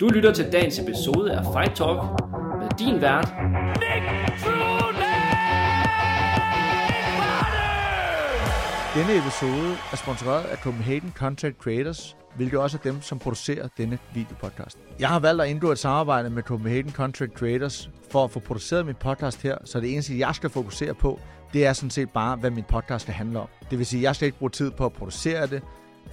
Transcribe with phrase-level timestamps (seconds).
[0.00, 2.02] Du lytter til dagens episode af Fight Talk
[2.60, 3.28] med din vært,
[8.94, 13.98] Denne episode er sponsoreret af Copenhagen Content Creators, hvilket også er dem, som producerer denne
[14.14, 14.78] videopodcast.
[15.00, 18.86] Jeg har valgt at indgå et samarbejde med Copenhagen Content Creators for at få produceret
[18.86, 21.20] min podcast her, så det eneste, jeg skal fokusere på,
[21.52, 23.48] det er sådan set bare, hvad min podcast skal handle om.
[23.70, 25.62] Det vil sige, at jeg skal ikke bruge tid på at producere det,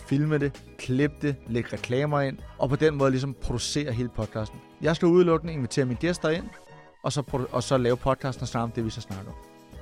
[0.08, 4.60] filme det, klippe det, lægge reklamer ind, og på den måde ligesom producere hele podcasten.
[4.82, 6.46] Jeg skal udelukkende invitere mine gæster ind,
[7.04, 9.36] og så, og så lave podcasten sammen det, vi så snakker om.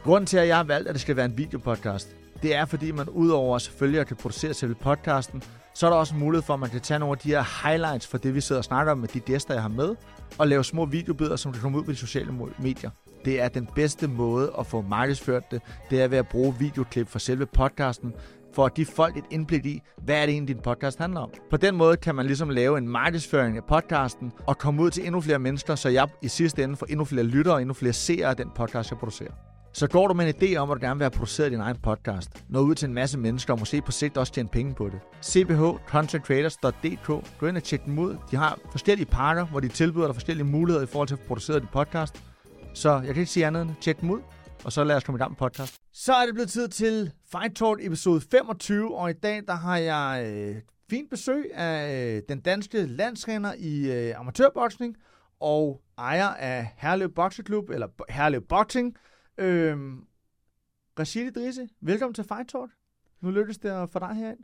[0.03, 2.91] Grunden til, at jeg har valgt, at det skal være en videopodcast, det er, fordi
[2.91, 6.53] man udover selvfølgelig at kan producere selve podcasten, så er der også en mulighed for,
[6.53, 8.91] at man kan tage nogle af de her highlights for det, vi sidder og snakker
[8.91, 9.95] om med de gæster, jeg har med,
[10.37, 12.89] og lave små videobidder, som kan komme ud på de sociale medier.
[13.25, 17.09] Det er den bedste måde at få markedsført det, det er ved at bruge videoklip
[17.09, 18.13] fra selve podcasten,
[18.53, 21.29] for at give folk et indblik i, hvad er det egentlig, din podcast handler om.
[21.49, 25.05] På den måde kan man ligesom lave en markedsføring af podcasten, og komme ud til
[25.05, 27.93] endnu flere mennesker, så jeg i sidste ende får endnu flere lyttere og endnu flere
[27.93, 29.31] seere af den podcast, jeg producerer.
[29.73, 31.77] Så går du med en idé om, at du gerne vil have produceret din egen
[31.83, 34.89] podcast, nå ud til en masse mennesker og måske på sigt også tjene penge på
[34.89, 34.99] det.
[35.23, 37.07] cbhcontentcreators.dk
[37.39, 38.17] Gå ind og tjek dem ud.
[38.31, 41.25] De har forskellige pakker, hvor de tilbyder dig forskellige muligheder i forhold til at få
[41.27, 42.23] produceret din podcast.
[42.73, 44.19] Så jeg kan ikke sige andet end tjek dem ud,
[44.65, 45.77] og så lad os komme i gang med podcast.
[45.93, 49.77] Så er det blevet tid til Fight Talk episode 25, og i dag der har
[49.77, 54.95] jeg øh, fint besøg af øh, den danske landstræner i øh, amatørboksning
[55.39, 58.97] og ejer af Herlev Bokseklub, eller Herlev Boxing,
[59.39, 60.03] Øhm,
[60.99, 62.71] Rashid Idrisi, velkommen til Fight Talk.
[63.21, 64.39] Nu lykkes det at få dig herind.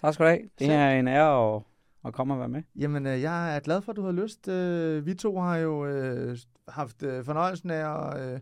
[0.00, 0.48] Tak skal du have.
[0.58, 1.62] Det er en ære at,
[2.04, 2.62] at komme og være med.
[2.76, 4.48] Jamen, øh, jeg er glad for, at du har lyst.
[4.48, 8.40] Øh, vi to har jo øh, haft øh, fornøjelsen af at, øh,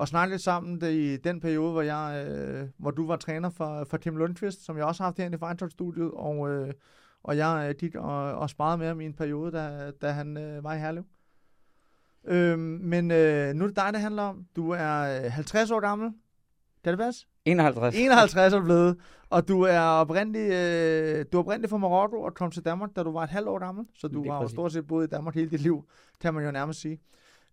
[0.00, 3.50] at snakke lidt sammen det, i den periode, hvor, jeg, øh, hvor du var træner
[3.50, 6.72] for, for Tim Lundqvist, som jeg også har haft herinde i Fight Talk-studiet, og, øh,
[7.22, 10.36] og jeg øh, gik og, og sparede med ham i en periode, da, da han
[10.36, 11.04] øh, var i Herlev.
[12.24, 14.46] Øhm, men øh, nu er det dig, det handler om.
[14.56, 16.12] Du er øh, 50 år gammel.
[16.84, 17.26] Kan det passe?
[17.44, 17.94] 51.
[17.98, 18.96] 51 er blevet,
[19.30, 23.02] og du er oprindelig, øh, du er oprindelig fra Marokko og kom til Danmark, da
[23.02, 25.34] du var et halvt år gammel, så du har jo stort set boet i Danmark
[25.34, 25.84] hele dit liv,
[26.20, 27.00] kan man jo nærmest sige.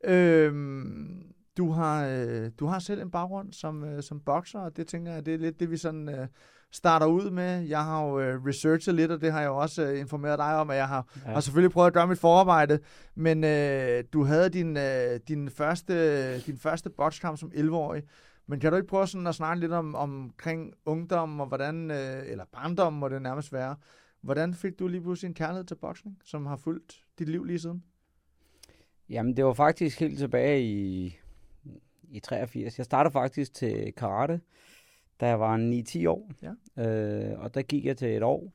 [0.04, 1.24] Øhm,
[1.58, 5.12] du, har, øh, du har selv en baggrund som, øh, som bokser, og det tænker
[5.14, 6.28] jeg, det er lidt det, vi sådan øh,
[6.72, 7.62] starter ud med.
[7.62, 10.56] Jeg har jo øh, researchet lidt, og det har jeg jo også øh, informeret dig
[10.56, 11.32] om, at jeg har Ja.
[11.32, 12.80] har selvfølgelig prøvet at gøre mit forarbejde,
[13.16, 18.04] men øh, du havde din, øh, din første, din første bokskamp som 11-årig.
[18.48, 22.24] Men kan du ikke prøve sådan at snakke lidt om, omkring ungdom, og hvordan, øh,
[22.28, 23.76] eller barndom må det nærmest være.
[24.22, 27.60] Hvordan fik du lige pludselig en kærlighed til boksning, som har fulgt dit liv lige
[27.60, 27.84] siden?
[29.10, 31.18] Jamen, det var faktisk helt tilbage i,
[32.12, 32.78] i 83.
[32.78, 34.40] Jeg startede faktisk til karate,
[35.22, 36.32] da jeg var 9-10 år.
[36.42, 36.84] Ja.
[36.84, 38.54] Øh, og der gik jeg til et år.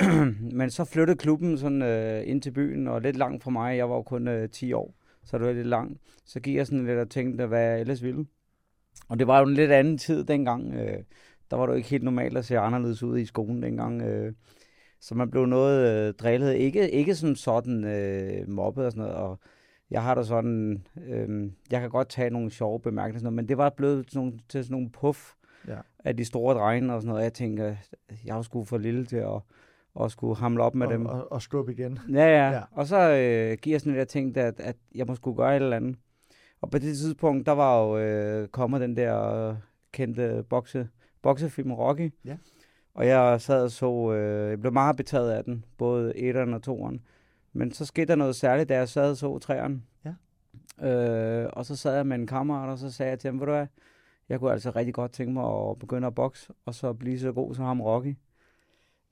[0.58, 3.76] Men så flyttede klubben sådan øh, ind til byen, og lidt langt fra mig.
[3.76, 6.00] Jeg var jo kun øh, 10 år, så det var lidt langt.
[6.24, 8.26] Så gik jeg sådan lidt og tænkte, hvad jeg ellers ville.
[9.08, 10.74] Og det var jo en lidt anden tid dengang.
[10.74, 11.02] Øh,
[11.50, 14.02] der var det jo ikke helt normalt at se anderledes ud i skolen dengang.
[14.02, 14.32] Øh,
[15.00, 16.54] så man blev noget øh, drillet.
[16.54, 19.16] Ikke, ikke som sådan øh, mobbet og sådan noget.
[19.16, 19.40] Og
[19.90, 20.86] jeg har da sådan...
[21.08, 24.18] Øh, jeg kan godt tage nogle sjove bemærkninger, sådan noget, men det var blevet sådan
[24.18, 25.32] nogle, til sådan nogle puff
[25.68, 25.76] Ja.
[26.04, 27.22] af de store drenge og sådan noget.
[27.22, 27.76] Jeg tænker,
[28.24, 29.40] jeg var sgu for lille til at,
[30.00, 31.06] at skulle hamle op med og, dem.
[31.06, 31.98] Og, og skubbe igen.
[32.12, 32.50] Ja, ja.
[32.50, 32.60] Ja.
[32.72, 35.56] Og så øh, giver jeg sådan lidt, jeg tænkte, at, at jeg må skulle gøre
[35.56, 35.96] et eller andet.
[36.60, 39.54] Og på det tidspunkt, der var jo øh, kommet den der øh,
[39.92, 40.88] kendte bokse,
[41.22, 42.12] boksefilm Rocky.
[42.24, 42.36] Ja.
[42.94, 46.62] Og jeg sad og så, øh, jeg blev meget betaget af den, både etteren og
[46.62, 47.00] toeren.
[47.56, 49.82] Men så skete der noget særligt, da jeg sad og så træeren.
[50.04, 50.12] Ja.
[50.88, 53.46] Øh, og så sad jeg med en kammerat, og så sagde jeg til ham, ved
[53.46, 53.66] du hvad,
[54.28, 57.32] jeg kunne altså rigtig godt tænke mig at begynde at bokse, og så blive så
[57.32, 58.16] god som ham Rocky.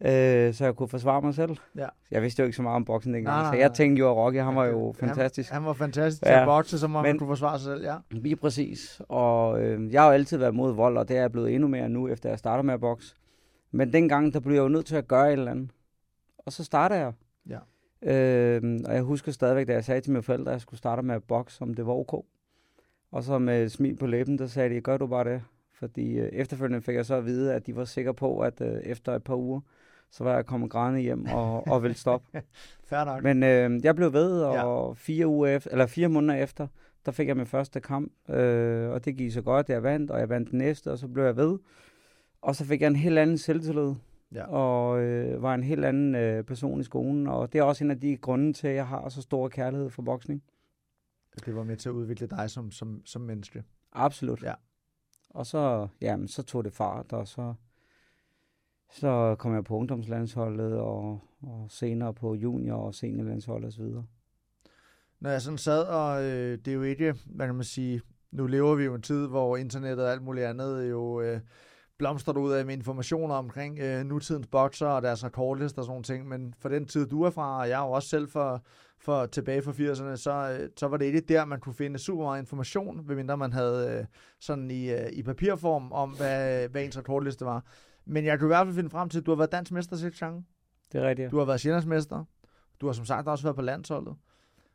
[0.01, 1.57] Øh, så jeg kunne forsvare mig selv.
[1.77, 1.87] Ja.
[2.11, 3.75] Jeg vidste jo ikke så meget om boksen dengang, Nej, nej, så jeg nej.
[3.75, 5.51] tænkte jo, at Rocky, han var jo fantastisk.
[5.51, 6.41] Han, han var fantastisk til Ja.
[6.41, 7.97] at bokse, så man Men- kunne forsvare sig selv, ja.
[8.11, 9.01] Lige præcis.
[9.09, 11.69] Og øh, jeg har jo altid været mod vold, og det er jeg blevet endnu
[11.69, 13.15] mere nu, efter jeg starter med at bokse.
[13.71, 15.71] Men dengang, der blev jeg jo nødt til at gøre et eller andet.
[16.39, 17.13] Og så starter jeg.
[17.49, 17.59] Ja.
[18.05, 21.03] Øh, og jeg husker stadigvæk, da jeg sagde til mine forældre, at jeg skulle starte
[21.03, 22.25] med at bokse, om det var ok.
[23.13, 25.43] Og så med et smil på læben, der sagde de, gør du bare det.
[25.73, 28.81] Fordi øh, efterfølgende fik jeg så at vide, at de var sikre på, at øh,
[28.83, 29.61] efter et par uger,
[30.11, 32.27] så var jeg kommet grædende hjem og, og ville stoppe.
[32.89, 33.23] Fair nok.
[33.23, 34.93] Men øh, jeg blev ved, og ja.
[34.93, 36.67] fire, uger efter, eller fire måneder efter,
[37.07, 40.21] der fik jeg min første kamp, øh, og det gik så godt, jeg vandt, og
[40.21, 41.59] jeg vandt den næste, og så blev jeg ved.
[42.43, 43.95] Og så fik jeg en helt anden selvtillid,
[44.35, 44.47] Ja.
[44.47, 47.91] og øh, var en helt anden øh, person i skolen, og det er også en
[47.91, 50.43] af de grunde til, at jeg har så stor kærlighed for boksning.
[51.45, 53.65] Det var med til at udvikle dig som, som, som menneske.
[53.93, 54.43] Absolut.
[54.43, 54.55] Ja.
[55.31, 57.55] Og så, jamen, så tog det fart, og så,
[58.91, 63.85] så kom jeg på ungdomslandsholdet, og, og senere på junior- og seniorlandshold osv.
[65.21, 68.01] Når jeg sådan sad, og øh, det er jo ikke, hvad kan man sige,
[68.31, 71.41] nu lever vi jo en tid, hvor internettet og alt muligt andet jo øh,
[71.99, 76.05] blomstrer ud af med informationer omkring øh, nutidens bokser og deres rekordlister og sådan nogle
[76.05, 78.65] ting, men for den tid, du er fra, og jeg er jo også selv for,
[78.99, 82.25] for tilbage fra 80'erne, så, øh, så var det ikke der, man kunne finde super
[82.25, 84.05] meget information, medmindre man havde øh,
[84.41, 87.65] sådan i, øh, i papirform om, hvad, hvad ens rekordliste var.
[88.05, 89.97] Men jeg kan i hvert fald finde frem til, at du har været dansk mester
[89.97, 90.45] seks gange.
[90.93, 91.31] Det er rigtigt.
[91.31, 92.25] Du har været sjællandsmester.
[92.81, 94.15] Du har som sagt også været på landsholdet.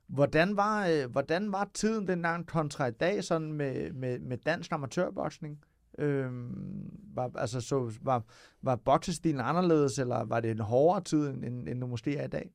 [0.07, 4.71] Hvordan var, øh, hvordan var tiden dengang kontra i dag sådan med, med, med dansk
[4.71, 5.59] amatørboksning?
[5.99, 8.23] Øhm, var, altså, så, var,
[8.61, 12.27] var boksestilen anderledes, eller var det en hårdere tid, end, end du måske er i
[12.27, 12.51] dag?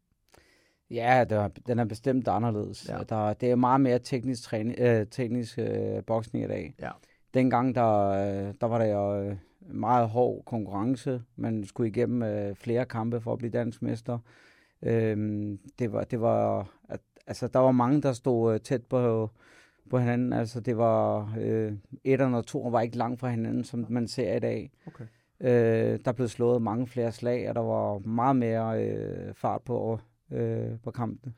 [0.91, 2.89] Ja, det var, den er bestemt anderledes.
[2.89, 2.99] Ja.
[3.09, 6.75] Der, det er meget mere teknisk, træning, øh, teknisk øh, boksning i dag.
[6.81, 6.91] Ja.
[7.35, 11.23] Dengang, der, øh, der var der jo øh, meget hård konkurrence.
[11.37, 14.19] Man skulle igennem øh, flere kampe for at blive dansk mester.
[14.83, 19.31] Øhm, det var, det var, at, altså, der var mange, der stod øh, tæt på,
[19.91, 20.33] på hinanden.
[20.33, 21.73] Altså, det var, øh,
[22.05, 24.71] etterne og toerne var ikke langt fra hinanden, som man ser i dag.
[24.87, 25.05] Okay.
[25.41, 29.99] Øh, der blev slået mange flere slag, og der var meget mere øh, fart på,
[30.33, 31.33] øh, på kampene.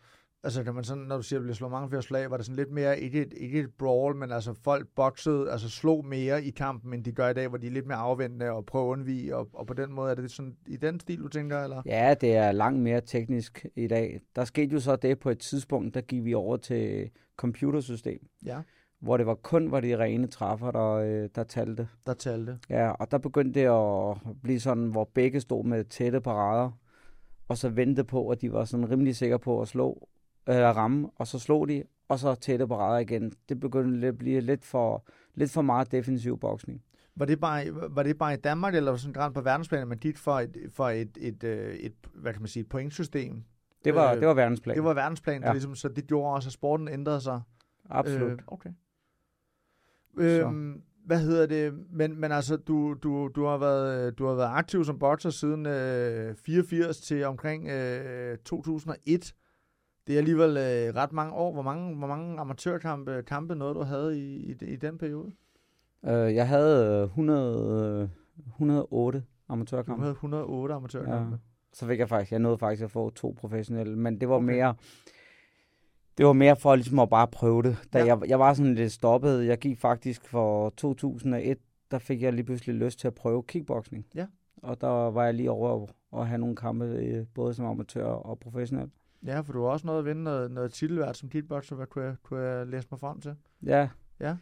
[0.46, 2.37] Altså, kan man sådan, når du siger, at der bliver slået mange flere slag, var
[2.37, 6.04] det sådan lidt mere, ikke et, ikke et brawl, men altså folk boxede, altså slog
[6.04, 8.66] mere i kampen, end de gør i dag, hvor de er lidt mere afventende og
[8.66, 11.28] prøver at undvige, og, og på den måde er det sådan i den stil, du
[11.28, 11.82] tænker, eller?
[11.87, 14.20] Ja, det er langt mere teknisk i dag.
[14.37, 18.58] Der skete jo så det på et tidspunkt, der gik vi over til computersystem, Ja,
[19.00, 21.88] hvor det var kun var de rene træffer, der, øh, der talte.
[22.06, 22.58] der talte.
[22.70, 26.70] Ja, og der begyndte det at blive sådan, hvor begge stod med tætte parader,
[27.49, 30.08] og så ventede på, at de var sådan rimelig sikre på at slå,
[30.46, 33.32] eller ramme, og så slog de, og så tætte parader igen.
[33.48, 36.82] Det begyndte at blive lidt for, lidt for meget defensiv boksning.
[37.16, 39.88] Var det bare, var det bare i Danmark, eller var det sådan grad på verdensplan,
[39.88, 43.44] man gik for et, for et, et, øh, et, hvad kan man sige, et pointsystem?
[43.84, 44.76] Det var, Øh, det var verdensplan.
[44.76, 45.52] Det var verdensplan, ja.
[45.52, 47.40] Ligesom, så det gjorde også, at sporten ændrede sig.
[47.90, 48.32] Absolut.
[48.32, 48.70] Øh, okay.
[50.19, 51.75] Øhm, hvad hedder det?
[51.90, 55.66] Men, men altså, du, du, du, har været, du har været aktiv som bokser siden
[55.66, 59.34] øh, 84 til omkring øh, 2001.
[60.06, 61.53] Det er alligevel øh, ret mange år.
[61.53, 65.32] Hvor mange, hvor mange amatørkampe kampe noget, du havde i, i, i den periode?
[66.05, 68.08] Øh, jeg havde øh, 100, øh,
[68.47, 70.03] 108 Du amatørkampe.
[70.03, 71.31] havde 108 amatørkampe.
[71.32, 71.37] Ja.
[71.73, 74.47] Så fik jeg faktisk, jeg nåede faktisk at få to professionelle, men det var Okay.
[74.47, 74.75] mere,
[76.19, 77.76] det var mere for ligesom at bare prøve det.
[77.93, 78.05] Da Ja.
[78.06, 81.59] jeg, jeg var sådan lidt stoppet, jeg gik faktisk for 2001,
[81.91, 84.06] der fik jeg lige pludselig lyst til at prøve kickboxing.
[84.14, 84.26] Ja.
[84.56, 85.87] Og der var jeg lige over
[86.17, 88.91] at have nogle kampe, øh, både som amatør og professionel.
[89.26, 92.04] Ja, for du har også noget at vinde noget, noget titelvært som kickboxer, hvad kunne
[92.04, 93.36] jeg, kunne jeg læse mig frem til?
[93.66, 93.88] Ja.
[94.20, 94.36] Ja.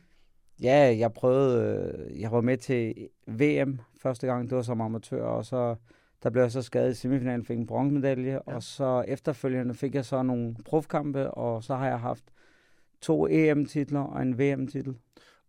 [0.63, 1.79] Ja, jeg prøvede,
[2.11, 5.75] øh, jeg var med til VM første gang, det var som amatør, og så
[6.23, 8.39] der blev jeg så skadet i semifinalen, fik en bronzemedalje, Ja.
[8.47, 8.55] ja.
[8.55, 12.25] og så efterfølgende fik jeg så nogle profkampe, og så har jeg haft
[13.01, 14.97] to EM-titler og en VM-titel.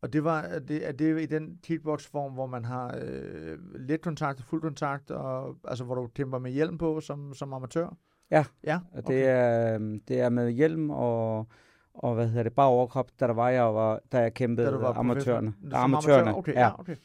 [0.02, 4.02] Og det var er det, er det i den kickbox-form, hvor man har øh, let
[4.02, 7.98] kontakt og fuld kontakt, og, altså hvor du kæmper med hjelm på som, som amatør?
[8.32, 8.44] Ja.
[8.64, 9.14] Ja, okay.
[9.14, 11.48] det, er, øhm, det er med hjelm og,
[11.94, 14.78] og hvad hedder det, bare overkrop, da der var jeg var, da jeg kæmpede Da
[14.78, 15.54] var amatørerne.
[15.62, 16.40] Som amatørerne, amatør?
[16.40, 16.60] Okay, ja.
[16.60, 16.96] ja, okay.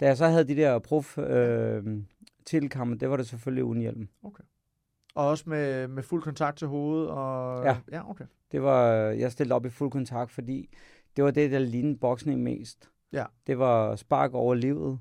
[0.00, 1.84] Da jeg så havde de der prof øh,
[2.46, 4.08] titelkampe, det var det selvfølgelig uden hjelm.
[5.14, 7.08] Og også med, med fuld kontakt til hovedet?
[7.10, 7.76] Og, Ja.
[7.92, 8.24] ja okay.
[8.52, 10.76] Det var, jeg stillede op i fuld kontakt, fordi
[11.16, 12.90] det var det, der lignede boksning mest.
[13.12, 13.24] Ja.
[13.46, 14.98] Det var spark over livet,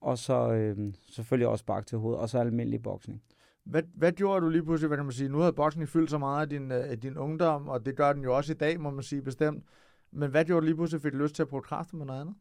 [0.00, 3.22] og så øh, selvfølgelig også spark til hovedet, og så almindelig boksning.
[3.66, 5.28] Hvad, hvad gjorde du lige pludselig, hvad kan man sige?
[5.28, 8.12] Nu havde boksning fyldt så meget af din, øh, af din ungdom, og det gør
[8.12, 9.64] den jo også i dag, må man sige bestemt.
[10.10, 12.20] Men hvad gjorde du lige pludselig, fik du lyst til at prøve kræfter med noget
[12.20, 12.34] andet?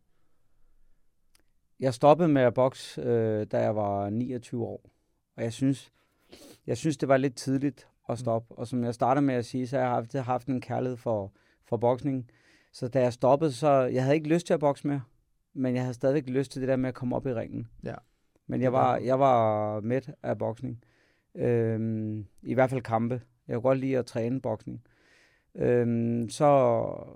[1.79, 4.89] Jeg stoppede med at bokse, øh, da jeg var 29 år,
[5.37, 5.93] og jeg synes,
[6.67, 8.55] jeg synes, det var lidt tidligt at stoppe.
[8.55, 11.33] Og som jeg startede med at sige, så har jeg haft, haft en kærlighed for,
[11.63, 12.29] for boksning.
[12.71, 15.01] Så da jeg stoppede, så jeg havde ikke lyst til at bokse mere,
[15.53, 17.67] men jeg havde stadigvæk lyst til det der med at komme op i ringen.
[17.83, 17.95] Ja.
[18.47, 20.83] Men jeg var, jeg var mæt af boksning.
[21.35, 23.21] Øhm, I hvert fald kampe.
[23.47, 24.81] Jeg kunne godt lide at træne boksning.
[25.55, 26.45] Øhm, så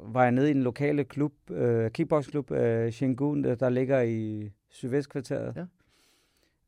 [0.01, 5.55] var jeg nede i den lokale klub, øh, kickboxklub, øh, Shingun, der, ligger i Sydvestkvarteret.
[5.55, 5.65] Ja.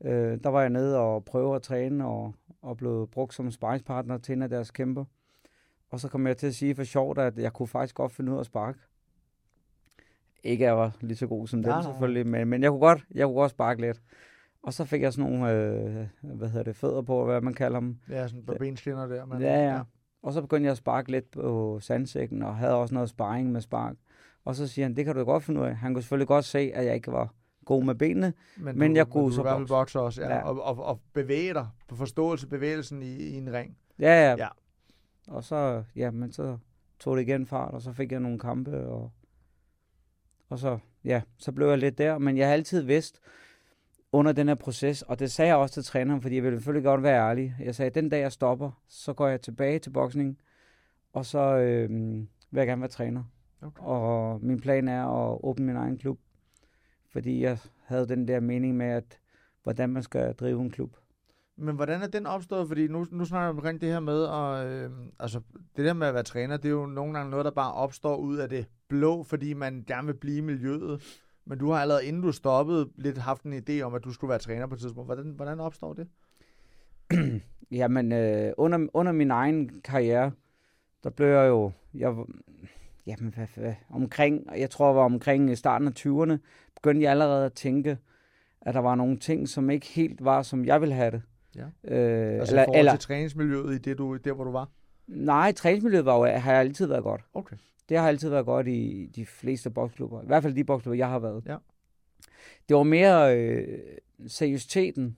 [0.09, 4.17] Øh, der var jeg nede og prøve at træne og, og blev brugt som sparringspartner
[4.17, 5.05] til en af deres kæmper.
[5.89, 8.31] Og så kom jeg til at sige for sjovt, at jeg kunne faktisk godt finde
[8.31, 8.79] ud af at sparke.
[10.43, 11.91] Ikke at jeg var lige så god som Nej, dem nej.
[11.91, 14.01] selvfølgelig, men, men jeg kunne godt, jeg kunne godt sparke lidt.
[14.63, 17.79] Og så fik jeg sådan nogle, øh, hvad hedder det, fødder på, hvad man kalder
[17.79, 17.97] dem.
[18.09, 19.25] Ja, sådan på benskinner der.
[19.25, 19.81] Men, Ja, ja.
[20.23, 23.61] Og så begyndte jeg at sparke lidt på sandsækken, og havde også noget sparring med
[23.61, 23.95] spark.
[24.45, 25.75] Og så siger han, det kan du godt finde ud af.
[25.75, 27.33] Han kunne selvfølgelig godt se, at jeg ikke var
[27.65, 28.33] god med benene.
[28.57, 29.67] Men, Men du, jeg men kunne du så bokse.
[29.67, 30.27] bokse også, ja.
[30.29, 30.35] Ja.
[30.35, 30.43] ja.
[30.43, 33.77] Og, og, og bevæge dig på forståelse bevægelsen i, i en ring.
[33.99, 34.35] Ja, ja.
[34.37, 34.47] Ja.
[35.27, 36.57] Og så, ja, men så
[36.99, 39.11] tog det igen fart, og så fik jeg nogle kampe, og,
[40.49, 42.17] og så, ja, så blev jeg lidt der.
[42.17, 43.19] Men jeg har altid vidst
[44.11, 46.85] under den her proces, og det sagde jeg også til træneren, fordi jeg ville selvfølgelig
[46.85, 47.55] godt være ærlig.
[47.59, 50.37] Jeg sagde, at den dag jeg stopper, så går jeg tilbage til boksning,
[51.13, 51.89] og så øh,
[52.51, 53.23] vil jeg gerne være træner.
[53.61, 53.83] Okay.
[53.83, 56.19] Og min plan er at åbne min egen klub,
[57.11, 59.19] fordi jeg havde den der mening med, at
[59.63, 60.95] hvordan man skal drive en klub.
[61.55, 62.67] Men hvordan er den opstået?
[62.67, 65.41] Fordi nu, nu snakker vi omkring det her med, og, øh, altså
[65.77, 68.17] det der med at være træner, det er jo nogle gange noget, der bare opstår
[68.17, 71.01] ud af det blå, fordi man gerne vil blive i miljøet.
[71.51, 74.29] Men du har allerede inden du stoppede lidt haft en idé om, at du skulle
[74.29, 75.07] være træner på et tidspunkt.
[75.07, 76.07] Hvordan, hvordan opstår det?
[77.71, 80.31] Jamen, øh, under, under min egen karriere,
[81.03, 82.15] der blev jeg jo, jeg,
[83.07, 86.37] jamen, hvad, hvad, omkring, jeg tror, jeg var omkring starten af 20'erne,
[86.75, 87.97] begyndte jeg allerede at tænke,
[88.61, 91.21] at der var nogle ting, som ikke helt var, som jeg ville have det.
[91.55, 91.61] Ja.
[91.95, 94.69] Øh, Altså eller, i forhold eller, til træningsmiljøet i det, du, der, hvor du var?
[95.07, 97.21] nej, træningsmiljøet var jo, har altid været godt.
[97.33, 97.55] Okay.
[97.91, 100.21] Det har altid været godt i de fleste boksklubber.
[100.21, 101.43] I hvert fald de boksklubber, jeg har været.
[101.47, 101.57] Ja.
[102.69, 103.79] Det var mere øh,
[104.27, 105.17] seriøsiteten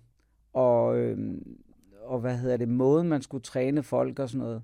[0.53, 1.17] og, øh,
[2.03, 4.63] og hvad hedder det, måden man skulle træne folk og sådan noget.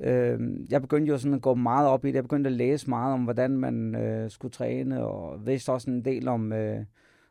[0.00, 2.14] Øh, jeg begyndte jo sådan at gå meget op i det.
[2.14, 6.04] Jeg begyndte at læse meget om, hvordan man øh, skulle træne, og vidste også en
[6.04, 6.84] del om, øh,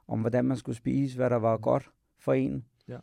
[0.08, 1.89] om hvordan man skulle spise, hvad der var godt
[2.20, 2.65] for en.
[2.88, 2.98] Ja.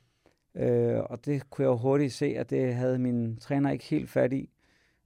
[0.54, 4.10] Øh, og det kunne jeg jo hurtigt se, at det havde min træner ikke helt
[4.10, 4.50] fat i.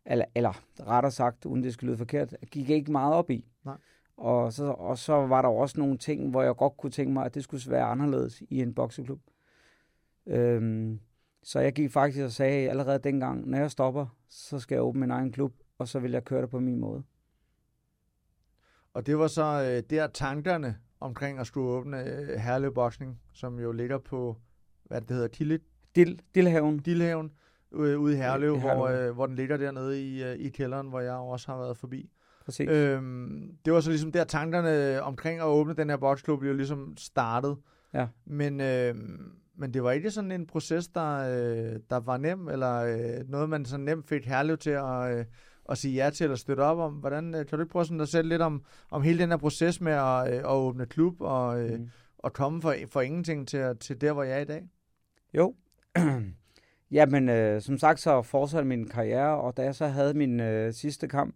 [0.06, 3.44] Eller, eller rettere sagt, uden det skal lyde forkert, gik jeg ikke meget op i.
[3.64, 3.76] Nej.
[4.16, 7.24] Og så, og så var der også nogle ting, hvor jeg godt kunne tænke mig,
[7.24, 9.20] at det skulle være anderledes i en bokseklub.
[10.26, 11.00] Øhm,
[11.42, 15.00] så jeg gik faktisk og sagde allerede dengang, når jeg stopper, så skal jeg åbne
[15.00, 17.02] min egen klub, og så vil jeg køre det på min måde.
[18.94, 23.58] Og det var så øh, der tankerne omkring at skulle åbne øh, Herlev Boksning, som
[23.58, 24.36] jo ligger på,
[24.84, 25.58] hvad det hedder, Kilde,
[25.94, 26.78] Dil, Dillhaven.
[26.78, 27.32] Dillhaven,
[27.74, 29.08] øh, ude i Herlev, I hvor, Herlev.
[29.08, 32.10] øh, hvor den ligger dernede i, øh, i kælderen, hvor jeg også har været forbi.
[32.44, 32.68] Præcis.
[32.70, 36.94] Øhm, det var så ligesom der tankerne omkring at åbne den her boksklub jo ligesom
[36.98, 37.56] startet.
[37.94, 38.06] Ja.
[38.26, 38.94] Men, øh,
[39.56, 43.48] men det var ikke sådan en proces, der, øh, der var nem, eller øh, noget,
[43.48, 45.24] man så nemt fik Herlev til at, øh,
[45.68, 46.92] at sige ja til eller støtte op om.
[46.92, 49.36] Hvordan, øh, kan du ikke prøve sådan at sætte lidt om, om hele den her
[49.36, 51.88] proces med at, øh, at åbne klub og, øh, Mm.
[52.18, 54.62] og komme for, for ingenting til, til der, hvor jeg er i dag?
[55.34, 55.54] Jo.
[56.92, 60.72] Jamen, øh, som sagt, så fortsatte min karriere, og da jeg så havde min øh,
[60.72, 61.34] sidste kamp,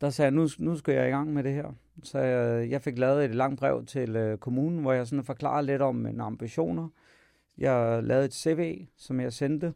[0.00, 1.72] der sagde jeg, nu, nu skal jeg i gang med det her.
[2.02, 5.66] Så øh, jeg fik lavet et langt brev til øh, kommunen, hvor jeg sådan forklarede
[5.66, 6.88] lidt om mine ambitioner.
[7.58, 9.74] Jeg lavede et CV, som jeg sendte,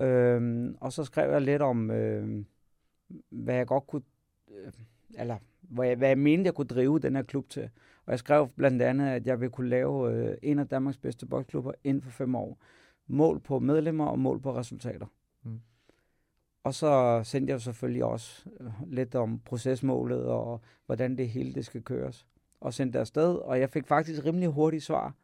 [0.00, 2.44] øh, og så skrev jeg lidt om, øh,
[3.30, 4.02] hvad jeg godt kunne,
[4.50, 4.72] øh,
[5.18, 7.70] eller hvad jeg, hvad jeg mente, jeg kunne drive den her klub til.
[8.06, 11.26] Og jeg skrev blandt andet, at jeg ville kunne lave øh, en af Danmarks bedste
[11.26, 12.58] boksklubber inden for fem år.
[13.12, 15.06] Mål på medlemmer og mål på resultater.
[15.42, 15.60] Mm.
[16.64, 21.66] Og så sendte jeg selvfølgelig også øh, lidt om procesmålet og hvordan det hele det
[21.66, 22.26] skal køres.
[22.60, 25.14] Og sendte det afsted, og jeg fik faktisk rimelig hurtigt svar,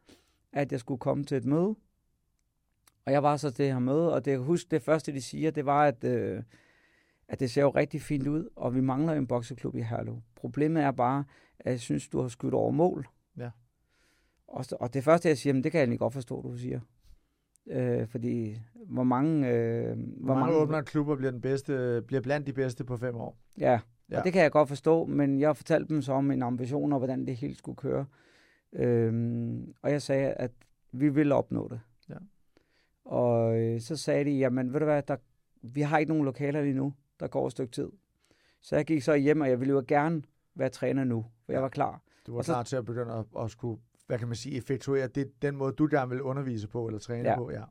[0.53, 1.75] at jeg skulle komme til et møde.
[3.05, 5.13] Og jeg var så til det her møde, og det, jeg kan huske, det første
[5.13, 6.43] de siger, det var, at, øh,
[7.27, 10.21] at det ser jo rigtig fint ud, og vi mangler en bokseklub i Herlev.
[10.35, 11.23] Problemet er bare,
[11.59, 13.07] at jeg synes, du har skudt over mål.
[13.37, 13.49] Ja.
[14.47, 16.79] Og, og det første, jeg siger, men det kan jeg egentlig godt forstå, du siger.
[17.67, 19.47] Øh, fordi hvor mange...
[19.53, 23.37] Øh, Hvor mange åbner klubber bliver, den bedste, bliver blandt de bedste på fem år?
[23.57, 23.79] Ja,
[24.11, 26.93] ja, og det kan jeg godt forstå, men jeg fortalte dem så om min ambition
[26.93, 28.05] og hvordan det hele skulle køre.
[28.73, 30.51] Øhm, og jeg sagde, at
[30.91, 31.79] vi vil opnå det.
[32.09, 32.15] Ja.
[33.05, 35.15] Og øh, så sagde de, jamen ved du hvad, der,
[35.61, 37.89] vi har ikke nogen lokaler lige nu, der går et stykke tid.
[38.61, 40.21] Så jeg gik så hjem, og jeg ville jo gerne
[40.55, 42.01] være træner nu, for jeg var klar.
[42.27, 44.57] Du var Og så- klar til at begynde at, at skulle, hvad kan man sige,
[44.57, 47.35] effektuere det, den måde, du gerne vil undervise på eller træne Ja.
[47.37, 47.51] på.
[47.51, 47.63] Ja.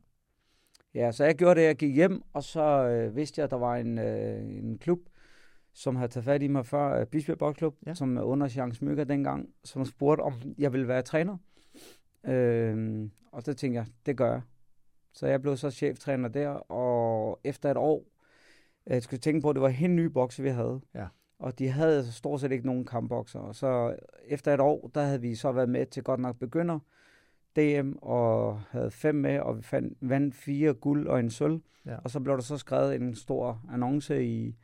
[0.93, 3.57] Ja, så jeg gjorde det, jeg gik hjem, og så øh, vidste jeg, at der
[3.57, 4.99] var en, øh, en klub,
[5.73, 7.93] som havde taget fat i mig før, øh, Bispebjerg Boksklub, Ja.
[7.93, 11.37] som er under Jean Smykker dengang, som spurgte, om jeg ville være træner.
[12.23, 14.41] Øh, og så tænkte jeg, det gør jeg.
[15.13, 18.03] Så jeg blev så cheftræner der, og efter et år,
[18.87, 20.81] øh, jeg skulle tænke på, at det var helt nye bokse, vi havde.
[20.95, 21.07] Ja.
[21.39, 23.39] Og de havde stort set ikke nogen kampbokser.
[23.39, 26.79] Og så efter et år, der havde vi så været med til godt nok begynder
[27.55, 31.61] DM, og havde fem med, og vi fandt, vandt fire guld og en sølv.
[31.85, 31.97] Ja.
[32.03, 34.55] Og så blev der så skrevet en stor annonce i,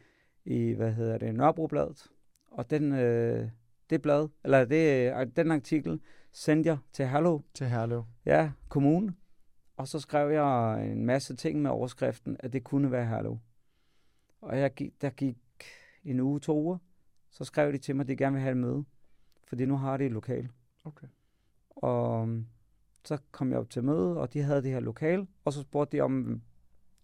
[0.45, 2.07] i hvad hedder det, Nørrebrobladet.
[2.51, 3.49] Og den, øh,
[3.89, 5.99] det blad, eller det, øh, den artikel,
[6.31, 8.03] sendte jeg til Hallo, Til Herlev.
[8.25, 9.13] ja, kommune.
[9.77, 13.37] Og så skrev jeg en masse ting med overskriften, at det kunne være Hallo.
[14.41, 15.37] Og jeg gik, der gik
[16.11, 16.77] en uge, to uger,
[17.31, 18.85] så skrev de til mig, at de gerne vil have et møde.
[19.47, 20.49] Fordi nu har de et lokal.
[20.83, 21.07] Okay.
[21.69, 22.45] Og øhm,
[23.05, 25.97] så kom jeg op til møde, og de havde det her lokale, og så spurgte
[25.97, 26.41] de om,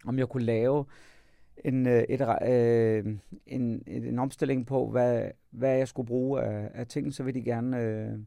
[0.05, 0.85] om jeg kunne lave
[1.57, 6.87] en, øh, et, øh, en, en omstilling på, hvad, hvad jeg skulle bruge af, af
[6.87, 8.19] ting, så ville de gerne øh,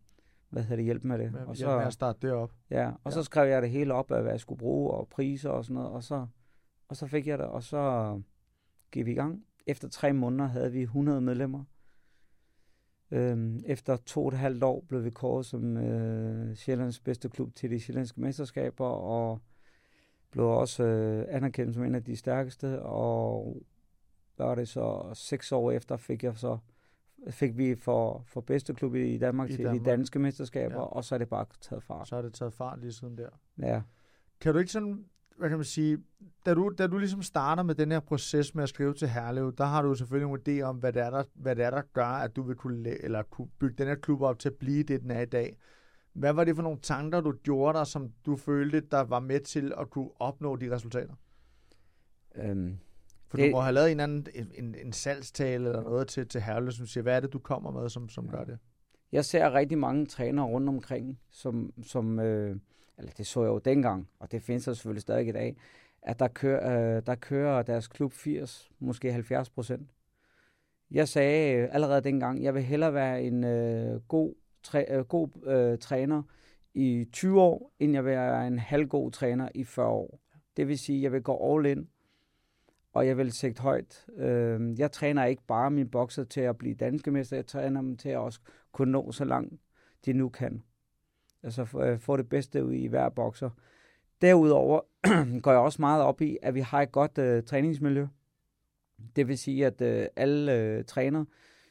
[0.54, 1.33] hvad hedder det, hjælpe med det.
[1.33, 2.52] Med, og så, med at starte det op.
[2.71, 3.11] Ja, og ja.
[3.11, 5.75] så skrev jeg det hele op af, hvad jeg skulle bruge, og priser og sådan
[5.75, 6.26] noget, og så,
[6.88, 8.21] og så fik jeg det, og så
[8.90, 9.45] gik vi i gang.
[9.66, 11.64] Efter tre måneder havde vi 100 medlemmer.
[13.11, 17.54] Øhm, efter to og et halvt år blev vi kåret som øh, Sjællands bedste klub
[17.54, 19.40] til de sjællandske mesterskaber, og
[20.30, 23.56] blev også øh, anerkendt som en af de stærkeste, og
[24.38, 26.59] var det så seks år efter fik jeg så
[27.30, 29.85] fik vi for, for bedste klub i Danmark I til Danmark.
[29.85, 30.80] de danske mesterskaber, ja.
[30.80, 32.09] og så er det bare taget fart.
[32.09, 33.28] Så er det taget fart lige siden der.
[33.59, 33.83] Ja.
[34.40, 35.04] Kan du ikke sådan,
[35.38, 35.99] hvad kan man sige,
[36.47, 39.55] da du, da du ligesom starter med den her proces med at skrive til Herlev,
[39.57, 41.83] der har du selvfølgelig en idé om, hvad det er, der, hvad det er, der
[41.93, 44.83] gør, at du vil kunne, eller kunne bygge den her klub op til at blive
[44.83, 45.57] det, den er i dag.
[46.12, 49.41] Hvad var det for nogle tanker, du gjorde dig, som du følte, der var med
[49.41, 51.14] til at kunne opnå de resultater?
[52.37, 52.79] Øhm,
[53.29, 56.41] for det, du må have lavet en anden en, en, salgstale eller noget til, til
[56.41, 58.31] Herlev, som siger, hvad er det, du kommer med, som, som ja.
[58.31, 58.59] gør det?
[59.12, 62.57] Jeg ser rigtig mange trænere rundt omkring, som, som øh,
[62.99, 65.57] eller det så jeg jo dengang, og det findes der selvfølgelig stadig i dag,
[66.03, 69.91] at der kører, øh, der kører deres klub 80, måske 70 procent.
[70.91, 75.29] Jeg sagde øh, allerede dengang, jeg vil hellere være en øh, god, træ, øh, god
[75.47, 76.23] øh, træner
[76.75, 80.21] i 20 år, end jeg vil være en halvgod træner i 40 år.
[80.57, 81.89] Det vil sige, at jeg vil gå all in,
[82.93, 84.07] og jeg vil sigte højt.
[84.17, 87.97] Øh, jeg træner ikke bare mine bokser til at blive danske mester, jeg træner dem
[87.97, 88.41] til at også
[88.73, 89.61] kunne nå så langt,
[90.07, 90.63] de nu kan.
[91.45, 93.51] Altså øh, få det bedste ud i hver bokser.
[94.23, 94.81] Derudover
[95.43, 98.07] går jeg også meget op i, at vi har et godt øh, træningsmiljø.
[99.17, 101.25] Det vil sige, at øh, alle øh, træner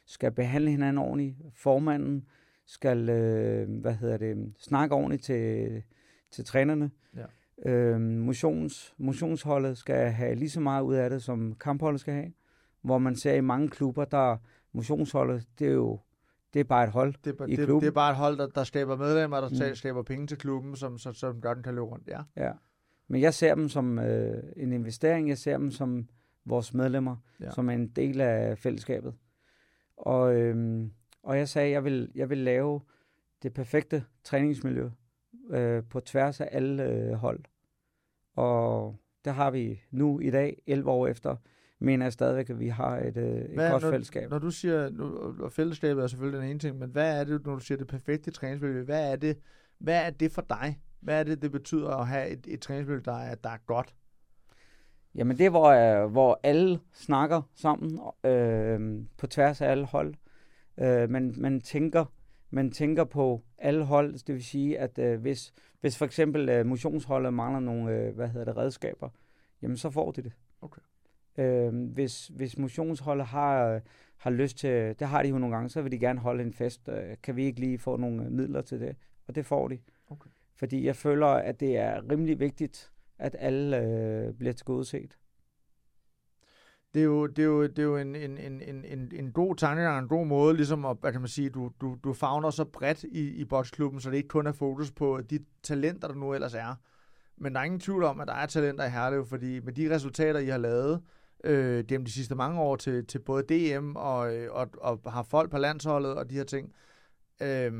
[0.05, 1.35] skal behandle hinanden ordentligt.
[1.55, 2.25] Formanden
[2.65, 5.83] skal øh, hvad hedder det, snakke ordentligt til,
[6.31, 6.91] til trænerne.
[7.15, 7.71] Ja.
[7.71, 12.33] Øh, motions, motionsholdet skal have lige så meget ud af det, som kampholdet skal have.
[12.81, 14.37] Hvor man ser i mange klubber, der
[14.73, 15.99] motionsholdet, det er jo
[16.53, 17.81] det er bare et hold det er, i det, klubben.
[17.81, 19.75] Det er bare et hold, der, der skaber medlemmer, der mm.
[19.75, 22.07] skaber penge til klubben, som, som, som gør, den kan løbe rundt.
[22.07, 22.21] Ja.
[22.35, 22.51] ja.
[23.07, 25.29] Men jeg ser dem som øh, en investering.
[25.29, 26.09] Jeg ser dem som
[26.45, 27.51] vores medlemmer, ja.
[27.51, 29.13] som er en del af fællesskabet.
[29.97, 30.85] Og, øh,
[31.23, 32.81] og jeg sagde, at jeg vil, jeg vil lave
[33.43, 34.89] det perfekte træningsmiljø
[35.49, 37.39] øh, på tværs af alle øh, hold.
[38.35, 41.35] Og der har vi nu i dag, 11 år efter,
[41.83, 44.29] mener jeg stadigvæk, at vi har et, øh, et hvad, godt når, fællesskab.
[44.29, 47.45] Når du siger, nu, og fællesskabet er selvfølgelig den ene ting, men hvad er det,
[47.45, 49.37] når du siger det perfekte træningsmiljø, hvad er det,
[49.77, 50.79] hvad er det for dig?
[50.99, 53.95] Hvad er det, det betyder at have et, et træningsmiljø, der er, der er godt?
[55.15, 55.67] Jamen det er, hvor,
[56.03, 60.13] øh, hvor alle snakker sammen øh, på tværs af alle hold.
[60.77, 62.05] Øh, man, man, tænker,
[62.49, 66.65] man tænker på alle hold, det vil sige, at øh, hvis, hvis for eksempel øh,
[66.65, 69.09] motionsholdet mangler nogle øh, hvad hedder det, redskaber,
[69.61, 70.31] jamen så får de det.
[70.61, 70.81] Okay.
[71.37, 73.81] Øh, hvis, hvis motionsholdet har,
[74.17, 76.53] har lyst til, det har de jo nogle gange, så vil de gerne holde en
[76.53, 76.89] fest.
[76.89, 78.95] Øh, kan vi ikke lige få nogle midler til det?
[79.27, 79.77] Og det får de.
[80.09, 80.29] Okay.
[80.55, 85.17] Fordi jeg føler, at det er rimelig vigtigt, at alle øh, bliver tilgodeset.
[86.93, 89.55] Det er jo, det er jo, det er jo en, en, en, en, en god
[89.55, 92.65] tanke, en god måde, ligesom at, hvad kan man sige, du, du, du fagner så
[92.65, 96.33] bredt i, i boksklubben, så det ikke kun er fokus på de talenter, der nu
[96.33, 96.75] ellers er.
[97.37, 99.95] Men der er ingen tvivl om, at der er talenter i Herlev, fordi med de
[99.95, 101.01] resultater, I har lavet,
[101.43, 105.23] øh, gennem de sidste mange år til, til både DM og, øh, og, og har
[105.23, 106.73] folk på landsholdet og de her ting.
[107.41, 107.71] Øh,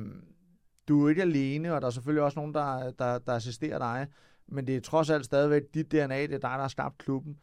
[0.87, 4.07] du er ikke alene, og der er selvfølgelig også nogen, der, der, der assisterer dig,
[4.47, 7.37] men det er trods alt stadigvæk dit DNA, det er dig, der har skabt klubben.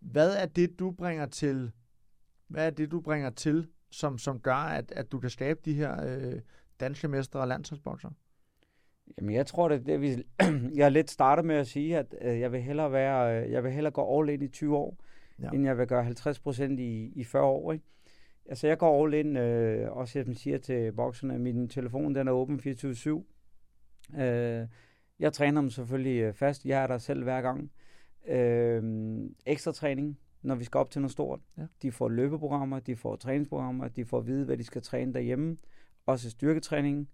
[0.00, 1.72] Hvad er det, du bringer til,
[2.48, 5.74] hvad er det, du bringer til, som, som gør, at, at du kan skabe de
[5.74, 6.40] her øh,
[6.80, 8.10] danske mestre og landsholdsbokser?
[9.18, 10.24] Jamen, jeg tror, det er det, vi...
[10.80, 13.72] jeg lidt startet med at sige, at øh, jeg vil hellere være, øh, jeg vil
[13.72, 14.96] hellere gå all in i 20 år,
[15.42, 15.50] ja.
[15.50, 17.72] end jeg vil gøre 50 procent i, i 40 år.
[17.72, 17.84] Ikke?
[18.48, 22.28] Altså, jeg går all in, øh, også jeg siger til bokserne, at min telefon den
[22.28, 24.20] er åben 24-7.
[24.20, 24.68] Øh,
[25.18, 26.66] jeg træner dem selvfølgelig øh, fast.
[26.66, 27.70] Jeg er der selv hver gang.
[28.26, 28.82] Øh,
[29.46, 31.40] ekstra træning, når vi skal op til noget stort.
[31.58, 31.66] Ja.
[31.82, 35.56] De får løbeprogrammer, de får træningsprogrammer, de får at vide, hvad de skal træne derhjemme.
[36.06, 37.08] Også styrketræning.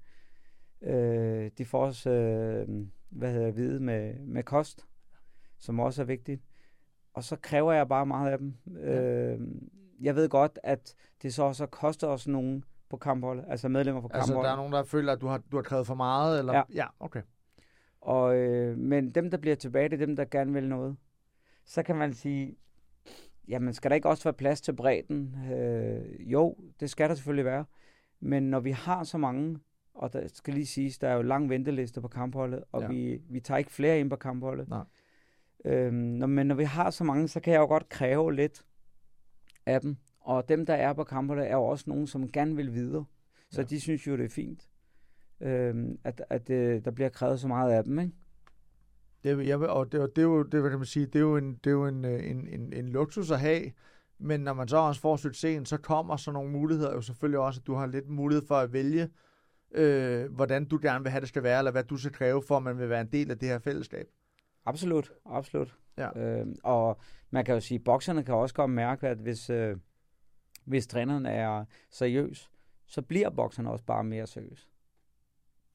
[0.83, 2.69] Øh, de får også, øh,
[3.11, 4.87] hvad hedder jeg, vide med, med kost,
[5.59, 6.43] som også er vigtigt
[7.15, 8.55] og så kræver jeg bare meget af dem.
[8.67, 9.03] Ja.
[9.03, 9.41] Øh,
[10.01, 14.09] jeg ved godt, at det så også koster os nogen på kamphold, altså medlemmer på
[14.09, 14.23] kamphold.
[14.23, 16.39] Altså der er nogen, der føler, at du har, du har krævet for meget?
[16.39, 16.55] Eller?
[16.55, 16.63] Ja.
[16.75, 17.23] ja okay.
[18.01, 20.97] Og, øh, men dem, der bliver tilbage, det er dem, der gerne vil noget.
[21.65, 22.57] Så kan man sige,
[23.49, 25.37] jamen skal der ikke også være plads til bredden?
[25.53, 27.65] Øh, jo, det skal der selvfølgelig være.
[28.21, 29.59] Men når vi har så mange,
[29.95, 32.89] og der skal lige siges, der er jo lang venteliste på kampholdet, og ja.
[32.89, 34.69] vi, vi tager ikke flere ind på kampholdet.
[34.69, 34.85] Nej.
[35.65, 35.95] Øhm,
[36.31, 38.65] men når vi har så mange, så kan jeg jo godt kræve lidt
[39.67, 39.97] af dem.
[40.21, 43.05] Og dem, der er på kampholdet, er jo også nogen, som gerne vil videre.
[43.51, 43.67] Så Ja.
[43.67, 44.69] de synes jo, det er fint,
[45.41, 48.13] øhm, at, at øh, der bliver krævet så meget af dem, ikke?
[49.25, 51.21] Det, jeg, og det, og det, er jo, det, hvad kan man sige, det er
[51.21, 53.73] jo, en, det er jo en, øh, en, en, en luksus at have,
[54.19, 57.61] men når man så også får succesen, så kommer sådan nogle muligheder jo selvfølgelig også,
[57.61, 59.09] at du har lidt mulighed for at vælge,
[59.75, 62.57] øh, hvordan du gerne vil have det skal være, eller hvad du skal kræve for,
[62.57, 64.07] at man vil være en del af det her fællesskab.
[64.67, 65.77] Absolut, absolut.
[65.99, 66.19] Ja.
[66.21, 69.77] Øhm, og man kan jo sige, at bokserne kan også godt mærke, at hvis, øh,
[70.65, 72.51] hvis træneren er seriøs,
[72.87, 74.69] så bliver bokserne også bare mere seriøs.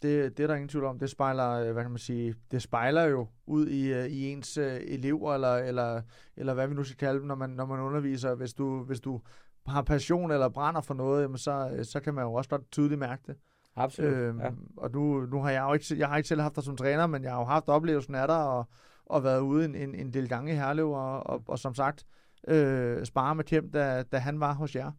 [0.01, 0.99] Det, det er der ingen tvivl om.
[0.99, 4.57] Det spejler, øh, hvad kan man sige, det spejler jo ud i, øh, i ens
[4.57, 6.01] øh, elever, eller, eller,
[6.35, 8.35] eller hvad vi nu skal kalde dem, når man, når man underviser.
[8.35, 9.21] Hvis du, hvis du
[9.65, 12.71] har passion eller brænder for noget, jamen så, øh, så kan man jo også godt
[12.71, 13.35] tydeligt mærke det.
[13.77, 14.49] Absolut, Øhm, ja.
[14.77, 17.07] Og nu, nu har jeg jo ikke, jeg har ikke selv haft dig som træner,
[17.07, 18.69] men jeg har jo haft oplevelsen af dig, og,
[19.05, 22.05] og været ude en, en, en del gange i Herlev, og, og, og som sagt,
[22.47, 24.91] øh, spare med Kjem, da, da han var hos jer.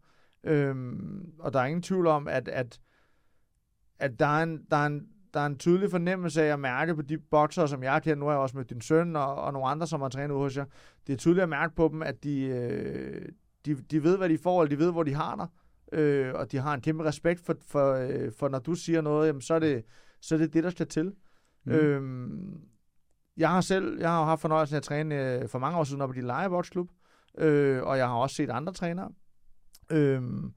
[0.43, 2.79] Øhm, og der er ingen tvivl om, at, at,
[3.99, 6.95] at der, er en, der, er en, der er en tydelig fornemmelse af at mærke
[6.95, 8.19] på de bokser, som jeg kender.
[8.19, 10.43] Nu har jeg også med din søn og, og nogle andre, som har trænet ude
[10.43, 10.65] hos jer.
[11.07, 13.29] Det er tydeligt at mærke på dem, at de, øh,
[13.65, 15.47] de, de ved, hvad de får, eller de ved, hvor de har dig.
[15.91, 19.27] Øh, og de har en kæmpe respekt for, for, øh, for når du siger noget,
[19.27, 19.83] jamen, så, er det,
[20.21, 21.13] så er det det, der skal til.
[21.63, 21.71] Mm.
[21.71, 22.61] Øhm,
[23.37, 26.01] jeg har selv jeg har haft fornøjelsen af at træne øh, for mange år siden
[26.01, 26.89] op i din lejeboksklub,
[27.37, 29.11] øh, og jeg har også set andre trænere.
[29.91, 30.53] Øhm,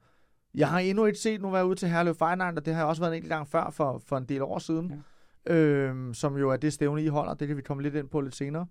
[0.55, 2.89] jeg har endnu ikke set nu være ude til Herlev Night, og det har jeg
[2.89, 5.05] også været en enkelt gang før for, for en del år siden,
[5.47, 5.55] ja.
[5.55, 7.35] øhm, som jo er det stævne, I holder.
[7.35, 8.67] Det kan vi komme lidt ind på lidt senere.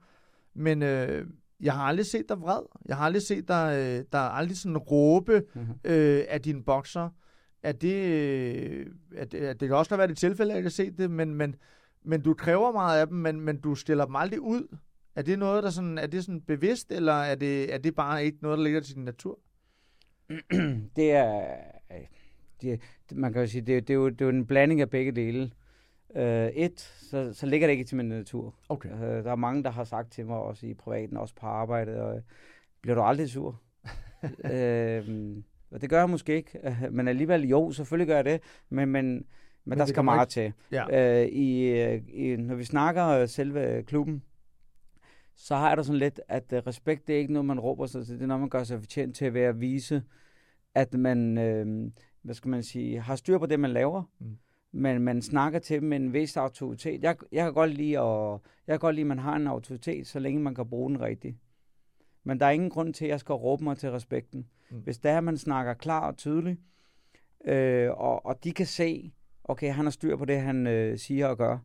[0.54, 1.28] Men øh,
[1.62, 2.62] jeg har aldrig set dig vred.
[2.86, 5.62] Jeg har aldrig set dig, øh, der er aldrig sådan råbe Mhm.
[5.84, 7.10] øh, af dine bokser.
[7.64, 10.92] Er det, øh, at, at det kan også være det tilfælde, at jeg kan se
[10.92, 11.56] det, men, men,
[12.04, 14.78] men du kræver meget af dem, men, men du stiller dem aldrig ud.
[15.16, 18.26] Er det noget, der sådan, er det sådan bevidst, eller er det, er det bare
[18.26, 19.40] ikke noget, der ligger til din natur?
[20.96, 21.42] det er,
[21.92, 21.98] øh,
[22.62, 24.82] det, det, man kan jo sige, det, det, er jo, det er jo en blanding
[24.82, 25.52] af begge dele.
[26.16, 28.56] Uh, et, så, så ligger det ikke til min natur.
[28.70, 28.94] Okay.
[28.94, 31.96] Uh, der er mange, der har sagt til mig, også i privaten, også på arbejdet,
[31.96, 32.22] og,
[32.82, 33.62] bliver du aldrig sur?
[34.24, 34.32] uh,
[35.72, 39.06] og det gør jeg måske ikke, men alligevel jo, selvfølgelig gør jeg det, men, men,
[39.06, 39.26] men,
[39.66, 40.54] men der skal meget til.
[40.72, 41.22] Ja.
[41.24, 44.24] Uh, i, øh, i, når vi snakker øh, selve klubben,
[45.36, 47.86] så har jeg da sådan lidt, at uh, respekt, det er ikke noget, man råber
[47.86, 48.16] sig til.
[48.16, 50.04] Det er noget, man gør sig fortjent til at være at vise,
[50.76, 54.04] at man, øh, hvad skal man sige, har styr på det, man laver.
[54.20, 54.38] Mm.
[54.72, 57.04] Men man snakker til dem med en vis autoritet.
[57.04, 60.08] Jeg, jeg kan godt lide, at, jeg kan godt lide, at man har en autoritet,
[60.08, 61.38] så længe man kan bruge den rigtigt.
[62.24, 64.48] Men der er ingen grund til, at jeg skal råbe mig til respekten.
[64.70, 64.78] Mm.
[64.78, 66.60] Hvis det er, at man snakker klar og tydeligt,
[67.46, 71.28] øh, og, og de kan se, okay, han har styr på det, han øh, siger
[71.28, 71.58] og gør,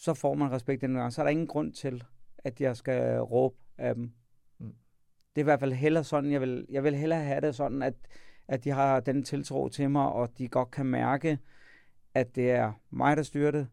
[0.00, 1.12] så får man respekt den gang.
[1.12, 2.04] Så er der ingen grund til,
[2.38, 4.12] at jeg skal råbe af dem.
[4.58, 4.74] Mm.
[5.34, 7.82] Det er i hvert fald hellere sådan, jeg vil, jeg vil hellere have det sådan,
[7.82, 7.94] at,
[8.48, 11.38] at de har den tiltro til mig, og de godt kan mærke,
[12.16, 13.68] at det er mig, der styrer det,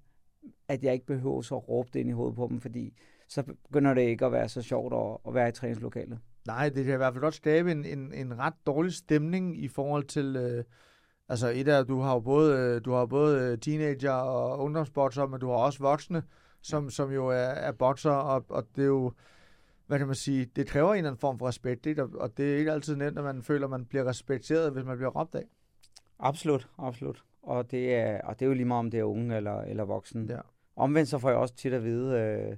[0.68, 2.94] at jeg ikke behøver så at råbe det ind i hovedet på dem, fordi
[3.28, 6.20] så begynder det ikke at være så sjovt at, at være i træningslokalet.
[6.48, 9.68] Nej, det kan i hvert fald godt skabe en, en, en ret dårlig stemning i
[9.68, 10.36] forhold til...
[10.36, 10.64] Øh,
[11.30, 15.28] altså et af, du har jo både, øh, du har både øh, teenager og ungdomsbokser,
[15.28, 16.24] men du har også voksne,
[16.62, 19.12] som, som jo er, er bokser, og, og det er jo,
[19.88, 22.04] hvad kan man sige, det kræver en eller anden form for respekt, ikke?
[22.04, 24.86] Og, og det er ikke altid nemt, at man føler, at man bliver respekteret, hvis
[24.86, 25.46] man bliver råbt af.
[26.20, 27.24] Absolut, absolut.
[27.44, 29.84] Og det er, og det er jo lige meget, om det er unge eller, eller
[29.84, 30.30] voksen.
[30.30, 30.40] Ja.
[30.76, 32.58] Omvendt så får jeg også tit at vide, øh,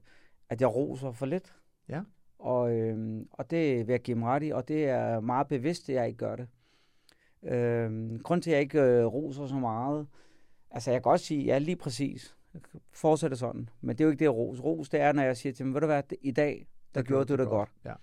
[0.49, 1.55] at jeg roser for lidt.
[1.89, 2.01] Ja.
[2.39, 5.89] Og, øh, og det vil jeg give dem ret i, og det er meget bevidst,
[5.89, 6.47] at jeg ikke gør det.
[7.43, 10.07] Øh, grund til, at jeg ikke øh, roser så meget,
[10.71, 12.35] altså jeg kan godt sige, ja lige præcis,
[12.91, 14.63] fortsætte sådan, men det er jo ikke det, ros.
[14.63, 17.07] Ros, det er, når jeg siger til dem, ved du hvad, i dag, der, der
[17.07, 17.69] gjorde du det godt.
[17.85, 17.93] Ja.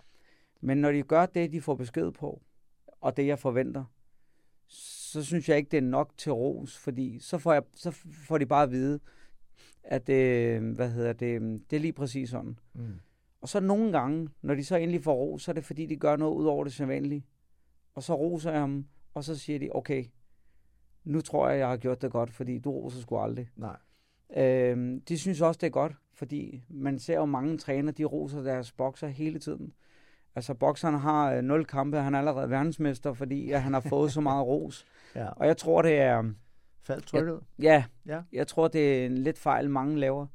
[0.61, 2.43] Men når de gør det, de får besked på,
[3.01, 3.85] og det, jeg forventer,
[4.73, 7.91] så synes jeg ikke, det er nok til ros, fordi så får, jeg, så
[8.27, 9.01] får de bare at vide,
[9.85, 12.59] at det, hvad hedder det, det er lige præcis sådan.
[12.75, 12.95] Mm.
[13.41, 15.97] Og så nogle gange, når de så endelig får ros, så er det fordi, de
[15.97, 17.27] gør noget ud over det sædvanlige.
[17.95, 20.05] Og så roser jeg dem, og så siger de, okay,
[21.05, 23.51] nu tror jeg, jeg har gjort det godt, fordi du roser sgu aldrig.
[23.57, 23.77] Nej.
[24.37, 28.43] Øhm, de synes også, det er godt, fordi man ser jo mange træner, de roser
[28.43, 29.73] deres bokser hele tiden.
[30.35, 34.13] Altså, bokseren har øh, nul kampe, han er allerede verdensmester, fordi at han har fået
[34.13, 34.87] så meget ros.
[35.15, 35.29] Ja.
[35.29, 36.33] Og jeg tror, det er...
[36.83, 37.41] Faldt trykket?
[37.59, 38.23] Ja, Ja.
[38.33, 40.27] jeg tror, det er en lidt fejl, mange laver.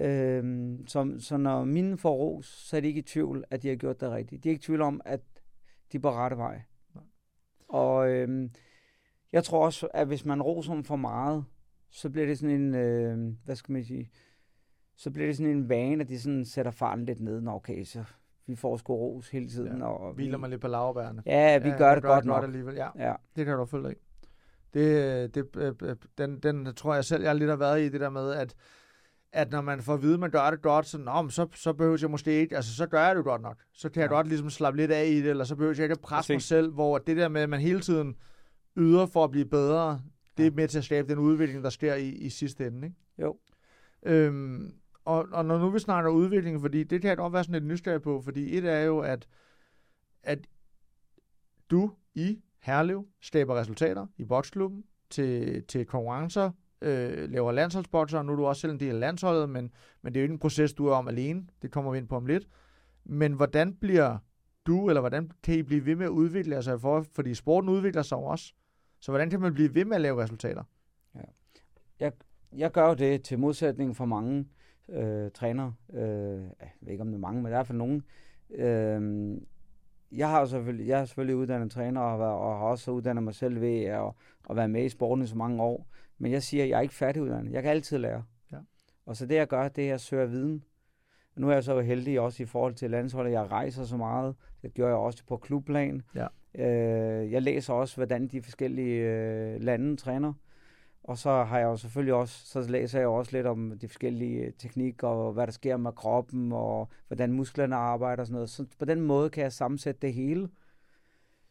[0.00, 3.68] Øhm, så, så når mine får ros, så er de ikke i tvivl, at de
[3.68, 4.44] har gjort det rigtigt.
[4.44, 5.20] De er ikke i tvivl om, at
[5.92, 6.62] de er på rette vej.
[6.94, 7.04] Nej.
[7.68, 8.50] Og øhm,
[9.32, 11.44] jeg tror også, at hvis man roser dem for meget,
[11.90, 14.10] så bliver det sådan en, øh, hvad skal man sige,
[14.96, 17.84] så bliver det sådan en vane, at de sådan sætter farten lidt ned, når okay,
[17.84, 18.04] så
[18.46, 19.78] vi får sgu ros hele tiden.
[19.78, 21.22] Ja, og Hviler vi, man lidt på lavbærene.
[21.26, 22.44] Ja, vi gør det godt nok.
[22.44, 22.88] alligevel, ja.
[23.08, 23.94] Ja, Det kan du følge i.
[24.74, 28.00] Det, det, øh, øh, den, den tror jeg selv, jeg lidt har været i, det
[28.00, 28.54] der med, at,
[29.32, 31.72] at når man får at vide, at man gør det godt, så, Nå, så, så
[31.72, 33.56] behøver jeg måske ikke, altså så gør jeg det godt nok.
[33.72, 34.14] Så kan jeg Ja.
[34.16, 36.70] godt ligesom slappe lidt af i det, eller så behøver jeg ikke presse mig selv,
[36.72, 38.16] hvor det der med, at man hele tiden
[38.76, 40.00] yder for at blive bedre,
[40.36, 40.54] det er Ja.
[40.56, 42.96] med til at skabe den udvikling, der sker i, i sidste ende, ikke?
[43.22, 43.36] jo.
[44.02, 44.74] Øhm,
[45.04, 47.72] og, og når nu vi snakker udvikling, fordi det kan jeg godt være sådan lidt
[47.72, 49.28] nysgerrig på, fordi et er jo, at,
[50.22, 50.46] at
[51.70, 56.50] du i Herlev skaber resultater i boksklubben til, til konkurrencer,
[56.82, 59.70] øh, laver landsholdsbokser, og nu er du også selv en del af landsholdet, men,
[60.02, 61.46] men det er jo ikke en proces, du er om alene.
[61.62, 62.48] Det kommer vi ind på om lidt.
[63.04, 64.18] Men hvordan bliver
[64.66, 67.70] du, eller hvordan kan I blive ved med at udvikle jer sig, for, fordi sporten
[67.70, 68.52] udvikler sig også.
[69.00, 70.62] Så hvordan kan man blive ved med at lave resultater?
[72.00, 72.10] Ja.
[72.56, 74.48] Jeg gør jo det til modsætning for mange
[74.88, 75.74] øh, trænere.
[75.92, 78.04] Øh, jeg ved ikke om det er mange, men i hvert fald nogen.
[78.54, 79.36] Øh,
[80.12, 83.34] jeg har selvfølgelig, jeg er selvfølgelig uddannet træner og, har- og har også uddannet mig
[83.34, 84.10] selv ved at,
[84.50, 85.86] at være med i sporten i så mange år.
[86.18, 87.52] Men jeg siger, at jeg er ikke færdiguddannet.
[87.52, 88.24] Jeg kan altid lære.
[88.52, 88.56] Ja.
[89.06, 90.64] Og så det jeg gør, det er at jeg søger viden.
[91.36, 93.32] Nu er jeg så heldig også i forhold til landsholdet.
[93.32, 94.34] Jeg rejser så meget.
[94.62, 96.02] Det gør jeg også på klubplan.
[96.14, 96.26] Ja.
[96.54, 100.32] Øh, jeg læser også, hvordan de forskellige øh, lande træner.
[101.04, 104.52] Og så har jeg jo selvfølgelig også, så læser jeg også lidt om de forskellige
[104.58, 108.50] teknikker, og hvad der sker med kroppen, og hvordan musklerne arbejder og sådan noget.
[108.50, 110.48] Så på den måde kan jeg sammensætte det hele.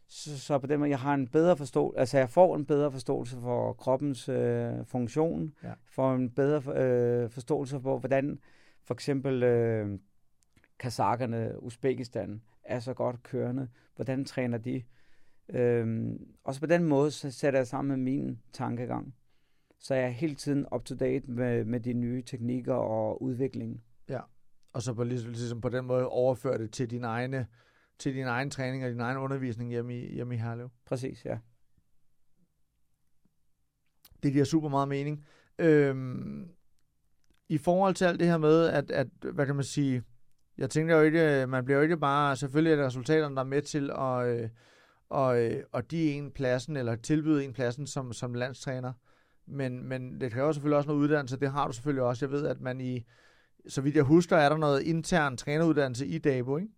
[0.08, 2.92] Så, så på den måde, jeg har en bedre forståelse, altså jeg får en bedre
[2.92, 5.74] forståelse for kroppens øh, funktion, Ja.
[5.86, 8.40] får en bedre øh, forståelse for, hvordan
[8.84, 10.00] for eksempel øh,
[10.80, 13.68] kazakkerne, Uzbekistan, er så godt kørende.
[13.96, 14.84] Hvordan træner de?
[15.50, 19.14] Øhm, også på den måde så sætter jeg sammen med min tankegang.
[19.84, 23.82] Så jeg er hele tiden up to date med, med de nye teknikker og udviklingen.
[24.74, 27.48] og så på, ligesom, ligesom på den måde overføre det til din egne
[28.00, 30.70] til din egen træning og din egen undervisning hjemme i, hjemme i Herlev.
[30.86, 31.38] Præcis, ja.
[34.24, 35.26] Det giver super meget mening.
[35.60, 36.52] Øhm,
[37.50, 40.04] I forhold til alt det her med, at, at, hvad kan man sige,
[40.58, 43.46] jeg tænker jo ikke, man bliver jo ikke bare, selvfølgelig er det resultaterne, der er
[43.46, 44.50] med til at, øh,
[45.10, 48.94] og, øh, og de en pladsen, eller tilbyde en pladsen som, som landstræner.
[49.48, 52.26] Men, men det kræver selvfølgelig også noget uddannelse, det har du selvfølgelig også.
[52.26, 53.06] Jeg ved, at man i,
[53.68, 56.70] så vidt jeg husker, er der noget intern træneruddannelse i DABO, ikke?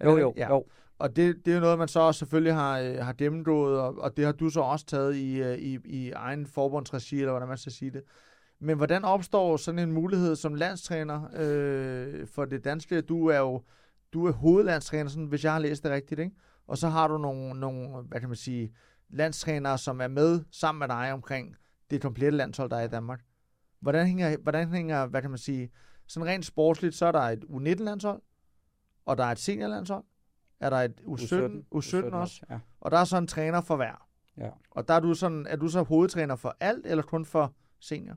[0.00, 0.48] Er Jo, det jo, ja.
[0.48, 0.64] jo.
[0.98, 3.98] Og det, det er jo noget, man så også selvfølgelig har, øh, har gennemgået, og,
[3.98, 7.48] og det har du så også taget i, øh, i, i egen forbundsregi, eller hvordan
[7.48, 8.02] man skal sige det.
[8.60, 13.00] Men hvordan opstår sådan en mulighed som landstræner øh, for det danske?
[13.00, 13.62] Du er jo
[14.14, 16.36] du er hovedlandstræner, sådan, hvis jeg har læst det rigtigt, ikke?
[16.66, 18.72] Og så har du nogle, nogle, hvad kan man sige,
[19.08, 21.56] landstrænere, som er med sammen med dig omkring
[21.94, 23.20] det komplette landshold, der er i Danmark.
[23.80, 25.70] Hvordan hænger, hvordan hænger hvad kan man sige,
[26.06, 28.22] sådan rent sportsligt, så er der et U19-landshold,
[29.06, 30.04] og der er et seniorlandshold,
[30.60, 31.34] er der et U17,
[31.74, 32.58] U17, U17 også, Ja.
[32.80, 34.08] og der er så en træner for hver.
[34.36, 34.50] Ja.
[34.70, 38.16] Og der er du sådan, er du så hovedtræner for alt, eller kun for senior?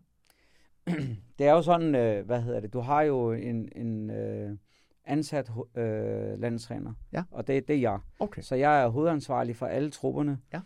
[1.40, 4.58] Det er jo sådan, øh, hvad hedder det, du har jo en, en øh,
[5.06, 7.24] ansat øh, landstræner, Ja.
[7.32, 8.00] og det, det er jeg.
[8.20, 8.42] Okay.
[8.42, 10.40] Så jeg er hovedansvarlig for alle trupperne.
[10.54, 10.62] Ja.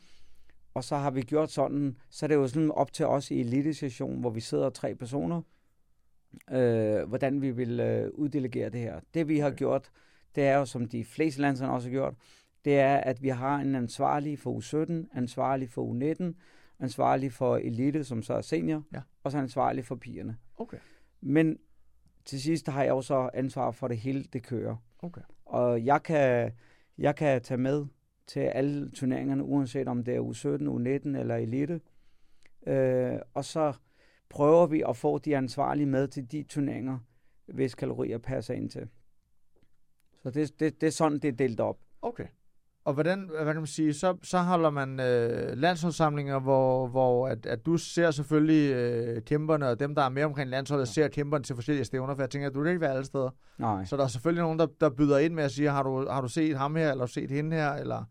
[0.73, 3.39] Og så har vi gjort sådan, så er det jo sådan op til os i
[3.39, 5.41] elitesession, hvor vi sidder tre personer,
[6.51, 8.99] øh, hvordan vi vil øh, uddelegere det her.
[9.13, 9.89] Det vi har gjort,
[10.35, 12.13] det er jo, som de fleste landstræner også har gjort,
[12.65, 16.33] det er, at vi har en ansvarlig for U17, ansvarlig for U19,
[16.79, 19.01] ansvarlig for elite, som så er senior, Ja.
[19.23, 20.37] og så ansvarlig for pigerne.
[20.57, 20.77] Okay.
[21.21, 21.57] Men
[22.25, 24.75] til sidst har jeg også ansvar for det hele, det kører.
[24.99, 25.21] Okay.
[25.45, 26.51] Og jeg kan,
[26.97, 27.85] jeg kan tage med
[28.31, 31.81] til alle turneringerne, uanset om det er U17, U19 eller Elite.
[32.67, 33.73] Øh, og så
[34.29, 36.99] prøver vi at få de ansvarlige med til de turneringer,
[37.45, 38.89] hvis kalorier passer ind til.
[40.23, 41.79] Så det, det, det er sådan, det er delt op.
[42.01, 42.27] Okay.
[42.85, 47.45] Og hvordan, hvad kan man sige, så, så holder man øh, landsholdssamlinger, hvor, hvor at,
[47.45, 51.43] at du ser selvfølgelig øh, kæmperne, og dem, der er med omkring landsholdet, ser kæmperne
[51.43, 53.29] til forskellige stævner, for jeg tænker, at du kan ikke være alle steder.
[53.57, 53.85] Nej.
[53.85, 56.21] Så der er selvfølgelig nogen, der, der byder ind med at sige, har du, har
[56.21, 58.03] du set ham her, eller har du set hende her, eller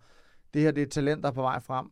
[0.55, 1.87] det her det er et talent, der er på vej frem.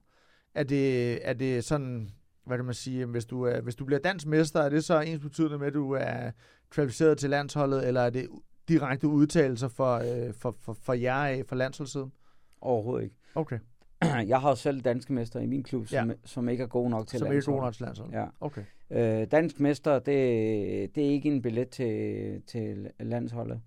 [0.55, 2.11] Er det, er det sådan,
[2.47, 5.01] hvad kan man sige, hvis du, er, hvis du bliver dansk mester, er det så
[5.01, 6.31] ens betydende med, at du er
[6.71, 8.29] kvalificeret til landsholdet, eller er det
[8.69, 12.13] direkte udtalelser for, øh, for, for, for jer af, for landsholdssiden?
[12.61, 13.17] Overhovedet ikke.
[13.35, 13.59] Okay.
[14.29, 16.15] Jeg har jo selv danske mester i min klub, som, Ja.
[16.25, 18.15] som ikke er gode nok til Som ikke er god nok til landsholdet?
[18.15, 18.27] Ja.
[18.41, 18.63] Okay.
[18.91, 23.61] Øh, dansk mester, det, det er ikke en billet til, til landsholdet.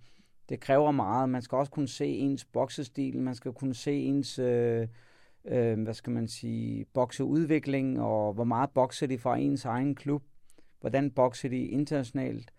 [0.50, 1.30] Det kræver meget.
[1.30, 4.88] Man skal også kunne se ens boksestil, man skal kunne se ens, øh,
[5.46, 10.24] øh, hvad skal man sige, bokseudvikling, og hvor meget bokser de fra ens egen klub.
[10.80, 12.52] hvordan bokser de internationalt,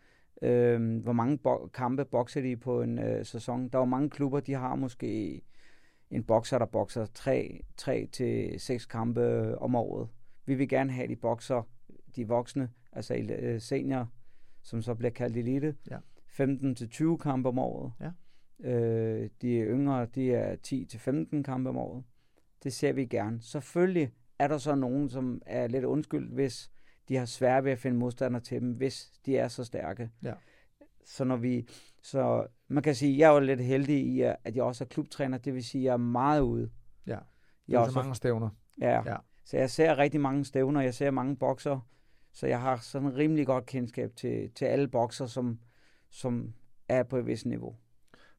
[0.43, 3.69] øh, hvor mange bo- kampe bokser de på en øh, sæson.
[3.69, 5.41] Der er jo mange klubber, de har måske
[6.13, 10.09] en bokser, der bokser 3, 3 til 6 kampe om året.
[10.47, 11.69] Vi vil gerne have, de bokser
[12.17, 14.09] de voksne, altså øh, senior,
[14.63, 15.97] som så bliver kaldt elite, Ja.
[16.27, 17.93] 15 til 20 kampe om året.
[18.01, 18.11] Ja.
[18.71, 22.05] Øh, de yngre, de er 10 til 15 kampe om året.
[22.63, 23.43] Det ser vi gerne.
[23.43, 26.71] Selvfølgelig er der så nogen, som er lidt undskyldt, hvis
[27.09, 30.11] de har svært ved at finde modstandere til dem, hvis de er så stærke.
[30.23, 30.35] Ja.
[31.05, 31.69] Så når vi,
[32.03, 34.89] så man kan sige, jeg er jo lidt heldig i, at at jeg også er
[34.89, 36.71] klubtræner, det vil sige, at jeg er meget ude.
[37.07, 37.19] Ja.
[37.69, 38.49] Jeg er også, så mange stævner.
[38.81, 39.03] ja.
[39.07, 39.17] Ja.
[39.45, 41.81] Så jeg ser rigtig mange stævner, jeg ser mange bokser,
[42.33, 45.59] så jeg har sådan rimelig godt kendskab til, til alle bokser, som,
[46.11, 46.53] som
[46.89, 47.77] er på et vist niveau.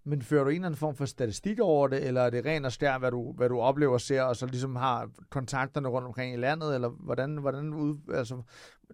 [0.05, 2.65] Men fører du en eller anden form for statistik over det, eller er det ren
[2.65, 6.07] og skær, hvad du, hvad du oplever og ser, og så ligesom har kontakterne rundt
[6.07, 8.41] omkring i landet, eller hvordan, hvordan ud, altså,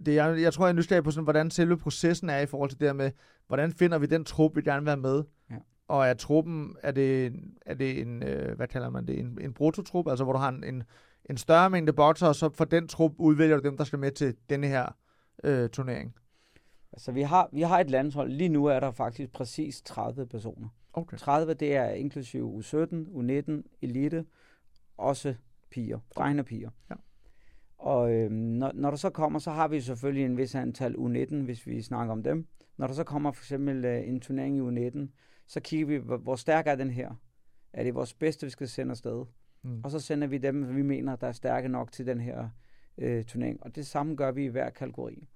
[0.05, 2.69] det, jeg, jeg tror, jeg er nysgerrig på, sådan, hvordan selve processen er i forhold
[2.69, 3.11] til det med,
[3.49, 5.55] hvordan finder vi den trup, vi gerne vil have med, Ja.
[5.87, 7.33] og er truppen, er det,
[7.65, 10.49] er det en, øh, hvad kalder man det, en, en brutotrup, altså hvor du har
[10.49, 10.83] en, en,
[11.29, 14.11] en større mængde bokser, og så for den trup udvælger du dem, der skal med
[14.11, 14.95] til denne her
[15.43, 16.15] øh, turnering.
[16.93, 20.67] Altså vi har, vi har et landshold, lige nu er der faktisk præcis 30 personer.
[20.93, 21.17] Okay.
[21.17, 24.25] 30, det er inklusive U17, U19, elite,
[24.97, 25.35] også
[25.71, 26.69] piger, drengene og piger.
[26.89, 26.95] Ja.
[27.77, 31.35] Og øhm, når, når der så kommer, så har vi selvfølgelig en vis antal U19,
[31.35, 32.47] hvis vi snakker om dem.
[32.79, 35.07] Når der så kommer for eksempel øh, en turnering i U19,
[35.47, 37.11] så kigger vi, hvor, stærk er den her?
[37.73, 39.25] Er det vores bedste, vi skal sende afsted?
[39.61, 39.81] Mm.
[39.83, 42.49] Og så sender vi dem, vi mener, der er stærke nok til den her
[42.97, 43.63] øh, turnering.
[43.63, 45.27] Og det samme gør vi i hver kategori.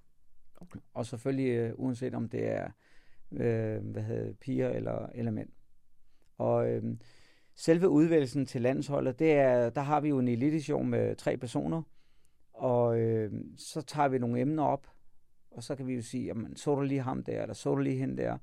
[0.56, 0.78] Okay.
[0.94, 2.70] Og selvfølgelig øh, uanset om det er
[3.32, 5.48] øh, hvad hedder, piger eller, eller mænd.
[6.38, 6.96] Og øh,
[7.54, 11.82] selve udvælgelsen til landsholdet, det er, der har vi jo en elite med tre personer.
[12.52, 14.93] Og øh, så tager vi nogle emner op,
[15.56, 17.80] og så kan vi jo sige, jamen, så du lige ham der, eller så du
[17.80, 18.38] lige hende der.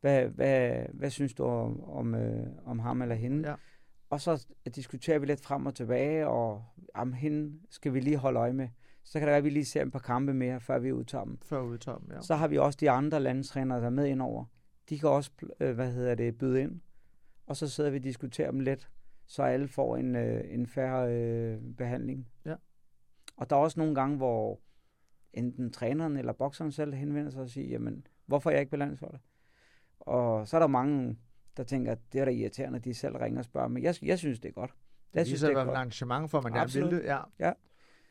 [0.00, 3.48] Hvad, hvad, hvad synes du om, om, øh, om ham eller hende?
[3.48, 3.54] Ja.
[4.10, 6.64] Og så diskuterer vi lidt frem og tilbage, og
[6.96, 8.68] jamen, hende skal vi lige holde øje med.
[9.04, 11.24] Så kan det være, at vi lige ser et par kampe mere, før vi udtager
[11.24, 11.38] dem.
[11.42, 12.20] Før udtager dem, ja.
[12.20, 14.44] Så har vi også de andre landstrænere, der er med indover.
[14.88, 16.80] De kan også, øh, hvad hedder det, byde ind.
[17.46, 18.90] Og så sidder vi og diskuterer dem lidt,
[19.26, 22.28] så alle får en, øh, en færre øh, behandling.
[22.44, 22.54] Ja.
[23.36, 24.60] Og der er også nogle gange, hvor
[25.34, 28.76] enten træneren eller bokseren selv henvender sig og siger, jamen, hvorfor er jeg ikke på
[28.76, 29.20] landsholdet?
[30.00, 31.16] Og så er der mange,
[31.56, 33.94] der tænker, at det er da irriterende, at de selv ringer og spørger, men jeg,
[34.02, 34.70] jeg synes, det er godt.
[35.14, 35.76] Jeg Jeg synes, det det er er et godt.
[35.76, 37.04] arrangement for, at man gerne vil det.
[37.38, 37.52] Ja.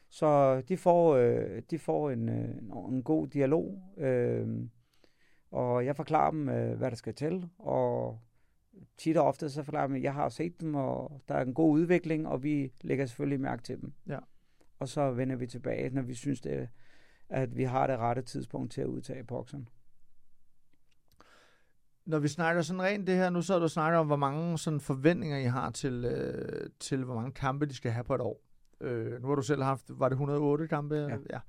[0.10, 2.56] Så de får, øh, de får en, øh,
[2.90, 4.48] en god dialog, øh,
[5.52, 8.20] og jeg forklarer dem, øh, hvad der skal til, og
[8.98, 11.42] tit og ofte så forklarer jeg dem, at jeg har set dem, og der er
[11.46, 13.94] en god udvikling, og vi lægger selvfølgelig mærke til dem.
[14.08, 14.20] Ja.
[14.80, 16.70] Og så vender vi tilbage, når vi synes, det,
[17.30, 19.70] at vi har det rette tidspunkt til at udtage bokseren.
[22.06, 24.80] Når vi snakker sådan rent det her, nu så du snakket om, hvor mange sådan
[24.80, 28.42] forventninger I har til, øh, til, hvor mange kampe de skal have på et år.
[28.82, 30.96] Øh, nu har du selv haft, var det 108 kampe?
[30.96, 31.18] Ja.
[31.30, 31.40] ja.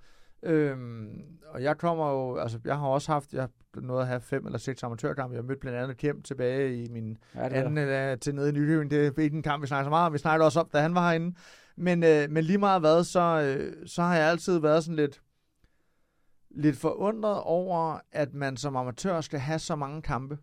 [0.43, 4.47] Øhm, og jeg kommer jo, altså jeg har også haft, jeg nået at have fem
[4.47, 5.35] eller seks amatørkampe.
[5.35, 8.49] Jeg har mødt blandt andet Kjem tilbage i min Ja, anden er, øh, til nede
[8.49, 8.91] i Nykøbing.
[8.91, 10.13] Det er ikke en kamp, vi snakker så meget om.
[10.13, 11.37] Vi snakkede også om, da han var herinde.
[11.77, 15.21] Men, øh, men lige meget hvad, så, øh, så har jeg altid været sådan lidt,
[16.57, 20.39] lidt forundret over, at man som amatør skal have så mange kampe.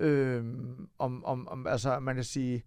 [0.00, 2.62] Øhm, om, om, om, altså man kan sige,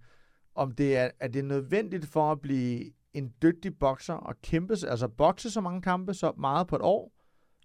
[0.55, 5.07] om det er, er det nødvendigt for at blive en dygtig bokser og kæmpe, altså
[5.07, 7.11] bokse så mange kampe så meget på et år,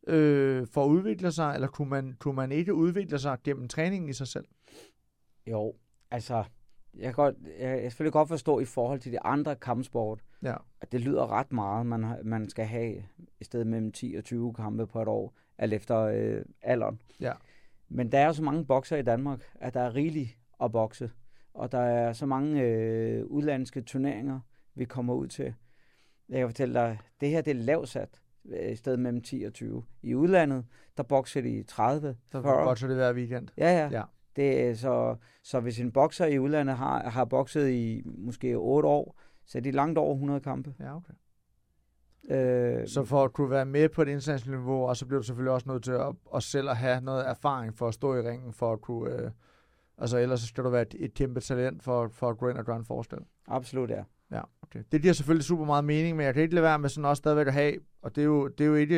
[0.06, 4.10] øh, for at udvikle sig, eller kunne man, kunne man ikke udvikle sig gennem træningen
[4.10, 4.44] i sig selv?
[5.46, 5.74] jo,
[6.10, 6.44] altså,
[6.94, 10.56] jeg kan, godt, jeg, jeg selvfølgelig godt forstå i forhold til de andre kampsport, Ja.
[10.80, 13.02] at det lyder ret meget, man, har- man skal have
[13.40, 17.00] i stedet mellem 10 og 20 kampe på et år, alt efter øh, alderen.
[17.20, 17.32] Ja.
[17.88, 21.10] Men der er jo så mange bokser i Danmark, at der er rigeligt at bokse.
[21.54, 24.40] Og der er så mange øh, udlandske turneringer,
[24.74, 25.54] vi kommer ud til.
[26.28, 29.42] Jeg kan fortælle dig, det her det er lavt sat, øh, i stedet mellem 10
[29.42, 29.84] og 20.
[30.02, 30.64] I udlandet,
[30.96, 32.64] der bokser de 30, Så 40.
[32.64, 33.48] bokser det hver weekend.
[33.58, 33.88] Ja, ja.
[33.98, 34.02] Ja.
[34.36, 39.20] Det, så, så hvis en bokser i udlandet har, har bokset i måske 8 år,
[39.46, 40.74] så er de langt over 100 kampe.
[40.80, 41.12] Ja, okay.
[42.30, 45.26] Øh, Så for at kunne være med på et internationalt niveau, og så bliver du
[45.26, 48.20] selvfølgelig også nødt til at, at selv at have noget erfaring for at stå i
[48.20, 49.12] ringen, for at kunne...
[49.12, 49.30] Øh,
[49.98, 52.58] altså ellers så skal du være et, et kæmpe talent for, for at gå ind
[52.58, 53.18] og gøre en forskel.
[53.48, 54.02] Absolut, ja.
[54.32, 54.82] Ja, okay.
[54.92, 57.20] Det giver selvfølgelig super meget mening, men jeg kan ikke lade være med sådan også
[57.20, 58.96] stadigvæk at have, og det er jo, det er jo ikke,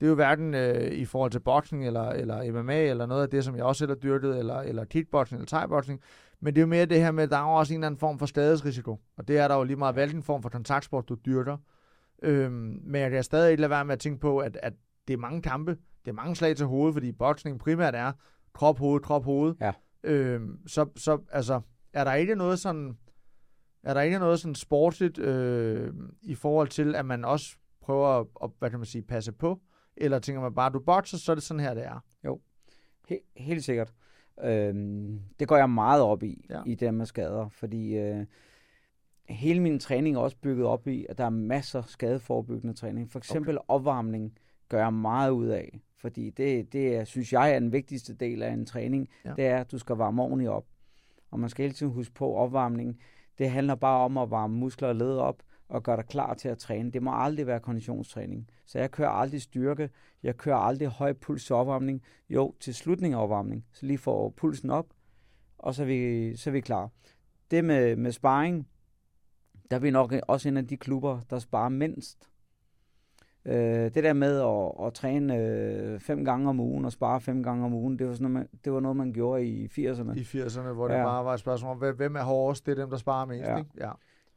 [0.00, 3.28] det er jo hverken øh, i forhold til boksning eller, eller MMA eller noget af
[3.28, 6.00] det, som jeg også selv har dyrket, eller, eller kickboxing eller thai-boxing,
[6.40, 7.86] men det er jo mere det her med, at der er jo også en eller
[7.86, 11.08] anden form for skadesrisiko, og det er der jo lige meget hvilken form for kontaktsport,
[11.08, 11.56] du dyrker.
[12.22, 14.72] Øhm, men jeg kan stadig ikke lade være med at tænke på, at, at
[15.08, 15.70] det er mange kampe,
[16.04, 18.12] det er mange slag til hovedet, fordi boksning primært er
[18.52, 19.54] krop, hoved, krop, hoved.
[19.60, 19.72] Ja.
[20.04, 21.60] Øhm, så, så altså,
[21.92, 22.96] er der ikke noget sådan,
[23.82, 28.26] er der ikke noget sådan sportsligt øh, i forhold til, at man også prøver at,
[28.42, 29.60] at, hvad kan man sige, passe på?
[29.96, 32.04] Eller tænker man bare, du bokser, så er det sådan her, det er?
[33.10, 33.92] He- helt sikkert.
[34.44, 36.62] Øhm, det går jeg meget op i, Ja.
[36.66, 38.26] i det med skader, fordi øh,
[39.28, 43.10] hele min træning er også bygget op i, at der er masser af skadeforebyggende træning.
[43.10, 43.64] For eksempel okay.
[43.68, 48.14] opvarmning gør jeg meget ud af, fordi det, det er, synes jeg er den vigtigste
[48.14, 49.28] del af en træning, Ja.
[49.30, 49.34] ja.
[49.36, 50.64] det er, at du skal varme ordentligt op.
[51.30, 53.00] Og man skal hele tiden huske på, opvarmning,
[53.38, 56.48] det handler bare om at varme muskler og led op, og gøre dig klar til
[56.48, 56.90] at træne.
[56.90, 58.50] Det må aldrig være konditionstræning.
[58.66, 59.90] Så jeg kører aldrig styrke,
[60.22, 62.02] jeg kører aldrig høj puls opvarmning.
[62.28, 64.86] Jo, til slutning af opvarmning, så lige får pulsen op,
[65.58, 66.90] og så er vi, så er vi klar.
[67.50, 68.68] Det med, med sparring,
[69.70, 72.28] der er vi nok også en af de klubber, der sparer mindst.
[73.44, 73.54] Øh,
[73.94, 77.64] det der med at, at træne øh, fem gange om ugen og spare fem gange
[77.64, 80.12] om ugen, det var, sådan noget, man, det var noget, man gjorde i 80'erne.
[80.18, 81.04] I 80'erne, hvor det Ja.
[81.04, 82.66] bare var et spørgsmål om, hvem- hvem er hårdest?
[82.66, 83.56] Det er dem, der sparer mest, Ja.
[83.56, 83.70] ikke?
[83.80, 83.90] Ja.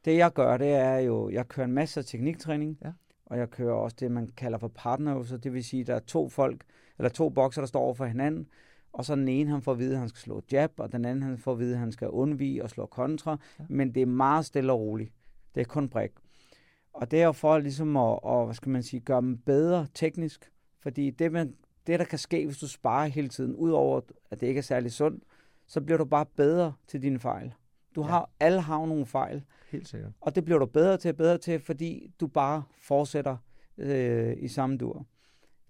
[0.05, 2.91] Det jeg gør, det er jo, jeg kører en masse tekniktræning, Ja.
[3.25, 5.37] og jeg kører også det, man kalder for partnerøvelser.
[5.37, 6.63] Det vil sige, der er to folk,
[6.97, 8.47] eller to bokser, der står over for hinanden,
[8.93, 11.05] og så den ene, han får at vide, at han skal slå jab, og den
[11.05, 13.37] anden, han får at vide, at han skal undvige og slå kontra.
[13.59, 13.65] Ja.
[13.69, 15.13] Men det er meget stille og roligt.
[15.55, 16.11] Det er kun brik.
[16.93, 19.87] Og det er jo for ligesom at, at, hvad skal man sige, gøre dem bedre
[19.93, 20.51] teknisk.
[20.79, 21.55] Fordi det, man,
[21.87, 24.91] det, der kan ske, hvis du sparer hele tiden, udover at det ikke er særlig
[24.91, 25.23] sundt,
[25.67, 27.53] så bliver du bare bedre til dine fejl.
[27.99, 28.09] Du Ja.
[28.09, 30.11] har, alle har nogle fejl, Helt sikkert.
[30.21, 33.37] og det bliver du bedre til og bedre til, fordi du bare fortsætter
[33.77, 35.05] øh, i samme dur.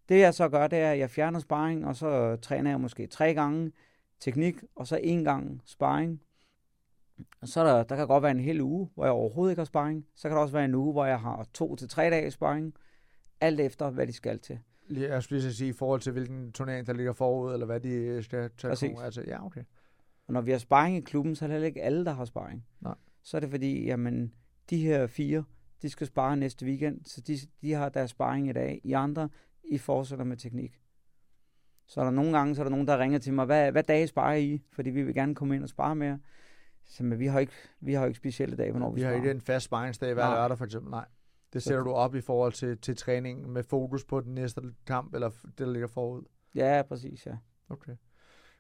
[0.09, 3.07] Det jeg så gør, det er, at jeg fjerner sparring, og så træner jeg måske
[3.07, 3.71] tre gange
[4.19, 6.21] teknik, og så en gang sparring.
[7.41, 9.59] Og så er der, der kan godt være en hel uge, hvor jeg overhovedet ikke
[9.59, 10.05] har sparring.
[10.15, 12.73] Så kan der også være en uge, hvor jeg har to til tre dage sparring.
[13.41, 14.59] Alt efter, hvad de skal til.
[14.89, 17.89] Jeg skulle lige sige, i forhold til hvilken turnering, der ligger forud, eller hvad de
[17.89, 18.88] øh, skal tage Præcis.
[18.89, 19.23] konkurrence.
[19.27, 19.63] Ja, okay.
[20.30, 22.25] Og når vi har sparring i klubben, så er det heller ikke alle, der har
[22.25, 22.65] sparring.
[22.82, 22.95] Nej.
[23.23, 24.34] Så er det fordi, jamen,
[24.69, 25.43] de her fire,
[25.82, 28.82] de skal spare næste weekend, så de, de har deres sparring i dag.
[28.84, 29.30] I andre,
[29.63, 30.80] I fortsætter med teknik.
[31.88, 33.84] Så er der nogle gange, så er der nogen, der ringer til mig, hvad, hvad
[33.84, 34.61] dage sparer I?
[34.71, 36.19] Fordi vi vil gerne komme ind og spare mere.
[36.86, 39.15] Så men vi har ikke, vi har ikke specielle dage, hvornår vi, Vi har sparer.
[39.17, 40.34] ikke en fast sparringsdag hver Nej.
[40.36, 40.91] lørdag, for eksempel.
[40.91, 41.05] Nej.
[41.53, 45.13] Det sætter du op i forhold til, til træningen med fokus på den næste kamp,
[45.13, 46.23] eller det, der ligger forud.
[46.55, 47.38] Ja, præcis, ja.
[47.69, 47.95] Okay.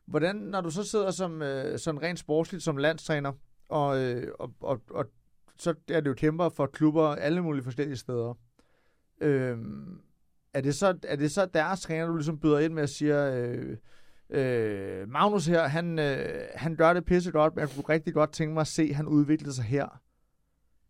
[0.09, 3.31] Hvordan, når du så sidder som øh, sådan rent sportsligt som landstræner,
[3.69, 5.05] og, øh, og, og, og
[5.57, 8.33] så er det jo kæmper for klubber alle mulige forskellige steder.
[9.21, 10.01] Øhm,
[10.53, 13.31] er, det så, er det så deres træner, du ligesom byder ind med og siger,
[13.35, 13.77] øh,
[14.29, 18.31] øh, Magnus her, han, øh, han gør det pisse godt, men jeg kunne rigtig godt
[18.31, 20.01] tænke mig at se, at han udvikler sig her.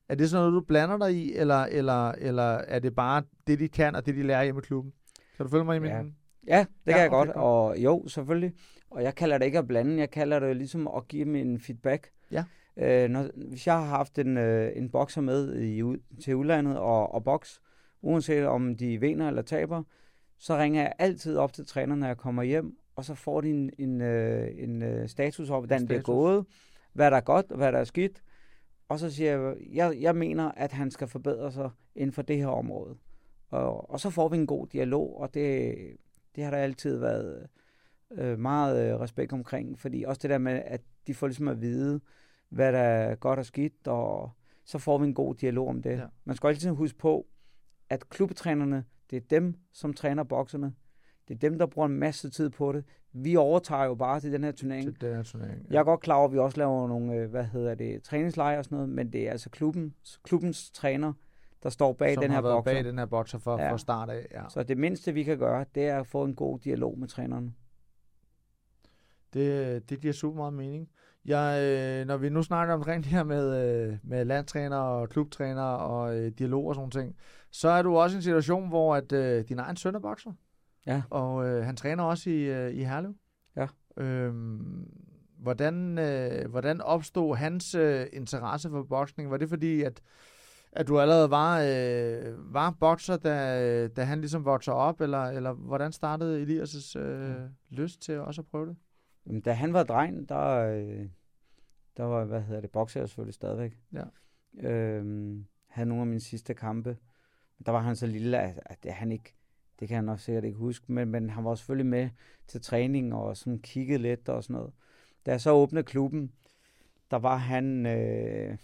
[0.10, 3.60] Er det sådan noget, du blander dig i, eller, eller, eller er det bare det,
[3.60, 4.94] de kan, og det, de lærer hjemme i klubben?
[5.38, 6.16] Kan du følge mig i min...
[6.48, 6.60] Ja.
[6.60, 7.28] Det Ja, kan jeg okay, godt.
[7.28, 7.38] godt.
[7.38, 8.54] Og jo, selvfølgelig.
[8.90, 11.60] Og jeg kalder det ikke at blande, jeg kalder det ligesom at give dem en
[11.60, 12.10] feedback.
[12.32, 12.44] Ja.
[12.78, 15.84] Øh, når, hvis jeg har haft en, øh, en bokser med i,
[16.24, 17.62] til udlandet og, og boks,
[18.02, 19.84] uanset om de vinder eller taber,
[20.38, 23.50] så ringer jeg altid op til træneren, når jeg kommer hjem, og så får de
[23.50, 26.06] en, en, øh, en øh, status over, hvordan det er status.
[26.06, 26.46] gået,
[26.94, 28.24] hvad der er godt og hvad der er skidt.
[28.90, 32.38] Og så siger jeg, jeg, jeg mener, at han skal forbedre sig inden for det
[32.38, 32.96] her område.
[33.50, 35.76] Og, og så får vi en god dialog, og det,
[36.40, 37.48] det har der altid været
[38.12, 41.62] øh, meget øh, respekt omkring, fordi også det der med, at de får ligesom at
[41.62, 42.00] vide,
[42.50, 44.32] hvad der er godt og skidt, og
[44.66, 45.90] så får vi en god dialog om det.
[45.90, 45.96] Ja.
[45.96, 46.06] Ja.
[46.26, 47.28] Man skal altid huske på,
[47.90, 50.74] at klubbetrænerne, det er dem, som træner bokserne.
[51.28, 52.84] Det er dem, der bruger en masse tid på det.
[53.14, 54.84] Vi overtager jo bare til den her turnering.
[54.84, 55.66] Til den her turnering.
[55.70, 58.60] Jeg er godt klar over, at vi også laver nogle, øh, hvad hedder det, træningslejre
[58.60, 61.14] og sådan noget, men det er altså klubben, klubbens træner,
[61.64, 62.74] der står bag som den her har været bokser.
[62.74, 63.72] bag den her bokser for, ja.
[63.72, 64.28] Fra start af.
[64.32, 64.44] Ja.
[64.50, 67.56] Så det mindste, vi kan gøre, det er at få en god dialog med træneren.
[69.34, 70.90] Det, det giver super meget mening.
[71.26, 75.62] Jeg, øh, når vi nu snakker omkring det her med, øh, med landtræner og klubtræner
[75.62, 77.16] og øh, dialog og sådan ting,
[77.52, 80.32] så er du også i en situation, hvor at, øh, din egen søn er bokser.
[80.86, 81.02] Ja.
[81.10, 83.14] Og øh, han træner også i, øh, i Herlev.
[83.56, 83.68] Ja.
[83.98, 84.88] Øhm,
[85.38, 89.32] hvordan, øh, hvordan opstod hans øh, interesse for boksning?
[89.32, 90.02] Var det fordi, at,
[90.72, 95.54] at du allerede var, øh, var bokser, da, da han ligesom voksede op, eller, eller
[95.54, 98.76] hvordan startede Elias' øh, lyst til også at prøve det?
[99.28, 101.06] Jamen, da han var dreng, der, øh,
[101.98, 103.80] der var, hvad hedder det, bokser jeg selvfølgelig stadigvæk.
[103.94, 104.04] Ja.
[104.70, 106.98] Øhm, havde nogle af mine sidste kampe.
[107.66, 109.36] Der var han så lille, at, at han ikke,
[109.80, 112.10] det kan jeg nok sikkert ikke huske, men, men han var selvfølgelig med
[112.48, 114.74] til træning og sådan kiggede lidt og sådan noget.
[115.26, 116.32] Da jeg så åbnede klubben,
[117.12, 118.58] der var han øh,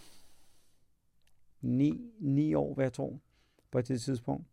[1.66, 3.20] ni, ni år, hvad jeg tror,
[3.72, 4.48] på det tidspunkt.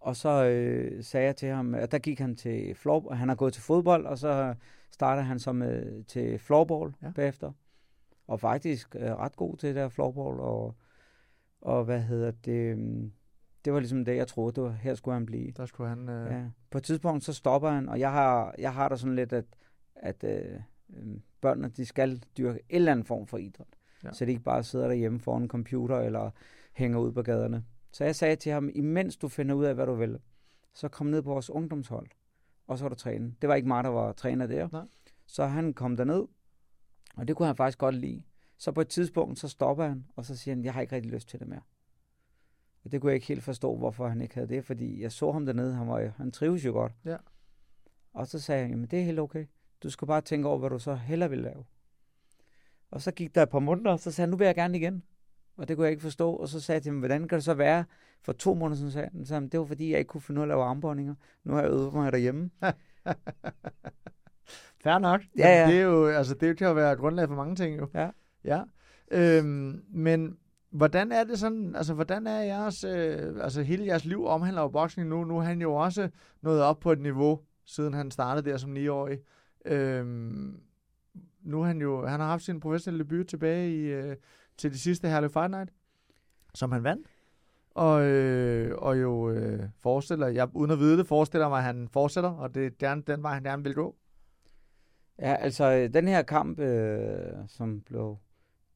[0.00, 3.36] Og så øh, sagde jeg til ham, at der gik han til floor, han har
[3.36, 4.54] gået til fodbold, og så
[4.90, 7.10] startede han så med, til floorball Ja.
[7.14, 7.52] bagefter.
[8.26, 10.74] Og faktisk øh, ret god til det der floorball, og,
[11.60, 13.12] og hvad hedder det, øhm,
[13.64, 15.50] det var ligesom det, jeg troede, det var, her skulle han blive.
[15.50, 16.08] Der skulle han...
[16.08, 16.32] Øh...
[16.32, 16.44] Ja.
[16.70, 19.44] På et tidspunkt, så stopper han, og jeg har, jeg har da sådan lidt, at,
[19.94, 20.60] at øh,
[20.96, 21.06] øh,
[21.40, 23.77] børnene, de skal dyrke en eller anden form for idræt.
[24.04, 24.12] Ja.
[24.12, 26.30] Så de ikke bare sidder derhjemme foran en computer, eller
[26.72, 27.64] hænger ud på gaderne.
[27.92, 30.18] Så jeg sagde til ham, imens du finder ud af, hvad du vil,
[30.74, 32.08] så kom ned på vores ungdomshold,
[32.66, 33.34] og så var du træne.
[33.42, 34.68] Det var ikke mig, der var træner der.
[34.72, 34.86] Nej.
[35.26, 36.26] Så han kom derned,
[37.16, 38.22] og det kunne han faktisk godt lide.
[38.58, 41.12] Så på et tidspunkt, så stopper han, og så siger han, jeg har ikke rigtig
[41.12, 41.60] lyst til det mere.
[42.84, 45.32] Og det kunne jeg ikke helt forstå, hvorfor han ikke havde det, fordi jeg så
[45.32, 46.92] ham dernede, han, var, han trives jo godt.
[47.04, 47.16] Ja.
[48.12, 49.46] Og så sagde han, jamen det er helt okay.
[49.82, 51.64] Du skal bare tænke over, hvad du så hellere vil lave.
[52.90, 54.78] Og så gik der et par måneder, og så sagde han, nu vil jeg gerne
[54.78, 55.02] igen.
[55.56, 56.32] Og det kunne jeg ikke forstå.
[56.32, 57.84] Og så sagde jeg til ham, hvordan kan det så være?
[58.22, 60.42] For to måneder siden sagde han, så det var fordi, jeg ikke kunne finde ud
[60.42, 61.14] af at lave armbåndinger.
[61.44, 62.50] Nu har jeg øvet mig derhjemme.
[64.82, 65.20] Fair nok.
[65.38, 65.66] Ja, ja.
[65.66, 67.88] Det er jo, altså, det er jo være grundlag for mange ting, jo.
[67.94, 68.10] Ja.
[68.44, 68.62] Ja.
[69.10, 70.38] Øhm, men
[70.70, 74.68] hvordan er det sådan, altså hvordan er jeres, øh, altså hele jeres liv omhandler jo
[74.68, 75.24] boksning nu.
[75.24, 76.08] Nu er han jo også
[76.42, 79.18] nået op på et niveau, siden han startede der som 9-årig.
[79.64, 80.60] Øhm,
[81.48, 84.16] nu han jo, han har haft sin professionelle debut tilbage i, øh,
[84.56, 85.70] til de sidste Herlev Fight Night,
[86.54, 87.06] som han vandt.
[87.70, 91.88] Og, øh, og jo øh, forestiller, jeg uden at vide det, forestiller mig, at han
[91.88, 93.96] fortsætter, og det er den, den vej, han gerne vil gå.
[95.18, 98.16] Ja, altså øh, den her kamp, øh, som blev,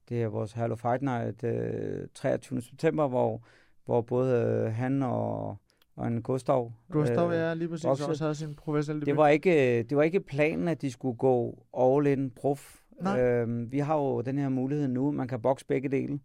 [0.08, 2.62] det er vores Hello Fight Night øh, 23.
[2.62, 3.42] september, hvor,
[3.84, 5.56] hvor både øh, han og,
[5.97, 8.09] og en Gustav, Gustav øh, er lige præcis vokset.
[8.09, 9.07] også havde sin professionelle debut.
[9.07, 12.78] det var, ikke, øh, det var ikke planen, at de skulle gå all in prof.
[13.18, 16.20] Øhm, vi har jo den her mulighed nu, man kan bokse begge dele.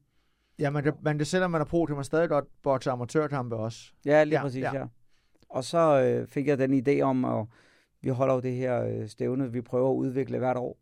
[0.59, 3.55] Ja, man kan, man kan, selvom man er pro, kan man stadig godt bokse amatørkampe
[3.55, 3.91] også.
[4.05, 4.73] Ja, lige Ja, ja, præcis, ja.
[4.73, 4.79] ja.
[4.79, 4.85] ja.
[5.49, 7.45] Og så øh, fik jeg den idé om, at
[8.01, 10.77] vi holder jo det her øh, stævne, vi prøver at udvikle hvert år.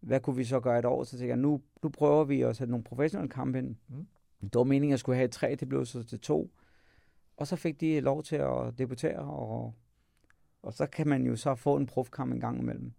[0.00, 1.04] Hvad kunne vi så gøre et år?
[1.04, 3.76] Så tænkte jeg, nu, nu prøver vi at sætte nogle professionelle kampe ind.
[3.88, 4.06] Mm.
[4.42, 6.50] Det var meningen, at jeg skulle have tre, det blev så til to.
[7.36, 9.74] Og så fik de lov til at debutere, og,
[10.62, 12.92] og så kan man jo så få en profkamp en gang imellem.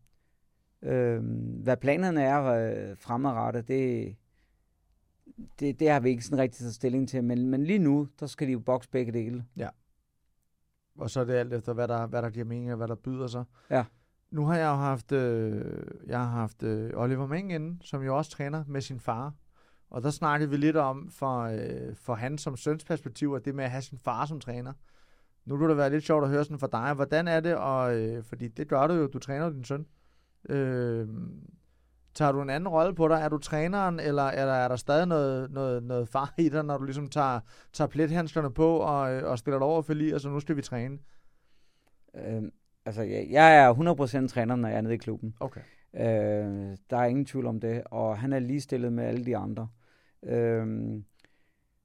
[0.81, 4.15] Øhm, hvad planerne er øh, fremadrettet, det,
[5.59, 8.25] det, det har vi ikke sådan rigtig taget stilling til, men, men lige nu, der
[8.25, 9.45] skal de jo bokse begge dele.
[10.97, 12.95] Og så er det alt efter, hvad der, hvad der giver mening, og hvad der
[12.95, 13.43] byder sig.
[13.69, 13.85] Ja.
[14.31, 18.17] Nu har jeg jo haft, øh, jeg har haft øh, Oliver Meng inde, som jo
[18.17, 19.33] også træner med sin far.
[19.89, 23.55] Og der snakkede vi lidt om, for, øh, for han som søns perspektiv, at det
[23.55, 24.73] med at have sin far som træner.
[25.45, 26.93] Nu kunne det være lidt sjovt at høre sådan fra dig.
[26.93, 29.85] Hvordan er det, og, øh, fordi det gør du jo, du træner din søn.
[30.49, 31.07] Øh,
[32.15, 33.15] tager du en anden rolle på dig?
[33.15, 36.77] Er du træneren, eller, eller er der stadig noget, noget, noget far i dig, når
[36.77, 37.39] du ligesom tager,
[37.73, 40.55] tager plethandskerne på og, øh, og stiller dig over for lige, og så nu skal
[40.55, 40.97] vi træne?
[42.15, 42.51] Øhm,
[42.85, 43.73] altså, jeg, jeg er
[44.23, 45.35] 100% træner, når jeg er nede i klubben.
[45.39, 45.61] Okay.
[45.95, 49.67] Øh, der er ingen tvivl om det, og han er ligestillet med alle de andre.
[50.27, 50.67] Øh,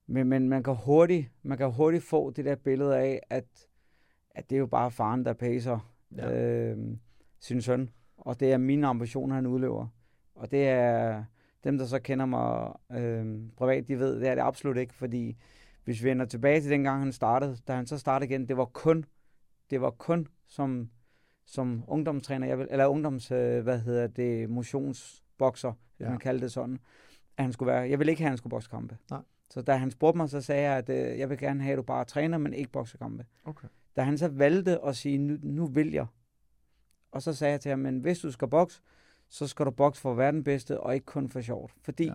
[0.07, 3.67] men, men man kan hurtigt, man kan hurtigt få det der billede af, at,
[4.31, 6.29] at det er jo bare faren, der pacer Ja.
[6.29, 6.71] ja.
[6.71, 6.77] øh,
[7.39, 7.89] sin søn.
[8.17, 9.87] Og det er mine ambitioner, han udlever.
[10.35, 11.23] Og det er
[11.63, 15.37] dem, der så kender mig øh, privat, de ved, det er det absolut ikke, fordi
[15.83, 18.65] hvis vi vender tilbage til dengang, han startede, da han så startede igen, det var
[18.65, 19.05] kun,
[19.69, 20.89] det var kun som,
[21.45, 26.09] som ungdomstræner, jeg vil, eller ungdoms, øh, hvad hedder det, motionsbokser, ja.
[26.09, 26.79] man kalder det sådan,
[27.37, 28.97] at han skulle være, jeg vil ikke have, at han skulle boksekampe.
[29.11, 29.21] Nej.
[29.49, 31.77] Så da han spurgte mig, så sagde jeg, at øh, jeg vil gerne have, at
[31.77, 33.25] du bare træner, men ikke boksekampe.
[33.45, 33.67] Okay.
[33.95, 36.05] Da han så valgte at sige, nu, nu vil jeg,
[37.11, 38.81] og så sagde jeg til ham, men hvis du skal bokse,
[39.29, 41.73] så skal du bokse for at være den bedste, og ikke kun for sjovt.
[41.81, 42.13] Fordi Ja.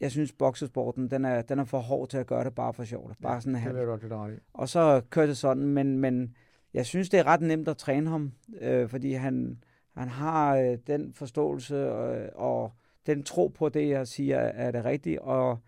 [0.00, 2.84] jeg synes, boksesporten, den er, den er for hård til at gøre det bare for
[2.84, 3.16] sjovt.
[3.22, 4.38] Bare Ja, sådan en Det godt i.
[4.52, 6.36] Og så kørte det sådan, men, men
[6.74, 9.62] jeg synes, det er ret nemt at træne ham, øh, fordi han,
[9.96, 12.72] han har øh, den forståelse øh, og
[13.14, 15.58] den tro på det, jeg siger, er det rigtigt, og,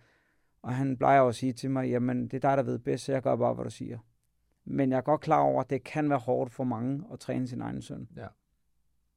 [0.62, 3.12] og han plejer at sige til mig, jamen det er dig, der ved bedst, så
[3.12, 3.98] jeg gør bare, hvad du siger.
[4.64, 7.48] Men jeg er godt klar over, at det kan være hårdt for mange at træne
[7.48, 8.08] sin egen søn.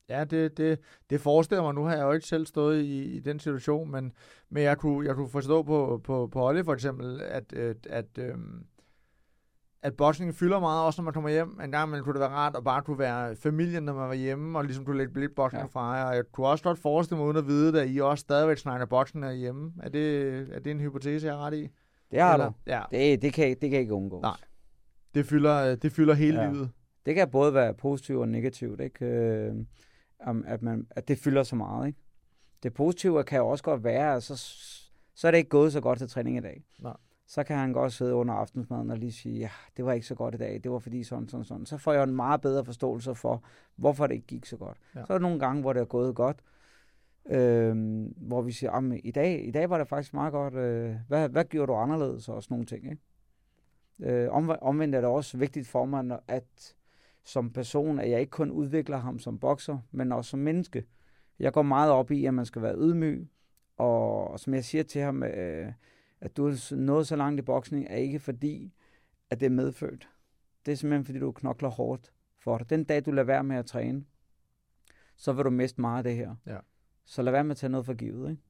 [0.09, 1.73] Ja, det, det, det forestiller mig.
[1.73, 4.11] Nu har jeg jo ikke selv stået i, i den situation, men,
[4.49, 8.17] men jeg, kunne, jeg kunne forstå på, på, på Olle for eksempel, at, at, at,
[8.17, 8.36] øh,
[9.86, 11.59] at boksning fylder meget, også når man kommer hjem.
[11.63, 14.13] En gang imellem kunne det være rart at bare kunne være familien, når man var
[14.13, 15.67] hjemme, og ligesom kunne lægge lidt boksning ja.
[15.67, 16.05] Fra jer.
[16.05, 18.57] Og jeg kunne også godt forestille mig, uden at vide det, at I også stadigvæk
[18.57, 19.73] snakker boksning hjemme.
[19.83, 21.67] Er det, er det en hypotese, jeg har ret i?
[22.11, 22.53] Det har Eller- du.
[22.67, 24.21] Ja, Det, det, kan, det kan ikke undgås.
[24.21, 24.38] Nej.
[25.13, 26.51] det fylder, det fylder hele Ja.
[26.51, 26.69] livet.
[27.05, 29.05] Det kan både være positivt og negativt, ikke?
[29.05, 29.53] Øh,
[30.47, 31.88] at, man, at det fylder så meget.
[31.88, 31.99] Ikke?
[32.63, 34.36] Det positive kan jo også godt være, at så,
[35.15, 36.63] så er det ikke gået så godt til træning i dag.
[36.79, 36.93] Nej.
[37.28, 40.15] Så kan han godt sidde under aftensmaden og lige sige, ja, det var ikke så
[40.15, 41.65] godt i dag, det var fordi sådan, sådan, sådan.
[41.65, 43.43] Så får jeg en meget bedre forståelse for,
[43.76, 44.78] hvorfor det ikke gik så godt.
[44.95, 45.05] Ja.
[45.05, 46.38] Så er der nogle gange, hvor det er gået godt,
[47.30, 50.95] øh, hvor vi siger, at i dag, i dag var det faktisk meget godt, øh,
[51.07, 52.84] hvad, hvad gjorde du anderledes, og sådan nogle ting.
[52.84, 53.01] Ikke?
[53.99, 56.76] Øh, omv- omvendt er det også vigtigt for mig, at
[57.23, 60.86] som person, at jeg ikke kun udvikler ham som bokser, men også som menneske.
[61.39, 63.30] Jeg går meget op i, at man skal være ydmyg,
[63.78, 65.71] og, og som jeg siger til ham, øh,
[66.22, 68.74] at du er nået så langt i boksning, er ikke fordi,
[69.30, 70.09] at det er medfødt.
[70.66, 72.70] Det er simpelthen, fordi du knokler hårdt for det.
[72.70, 74.05] Den dag, du lader være med at træne,
[75.16, 76.36] så vil du miste meget af det her.
[76.45, 76.57] Ja.
[77.05, 78.41] Så lad være med at tage noget for givet, ikke?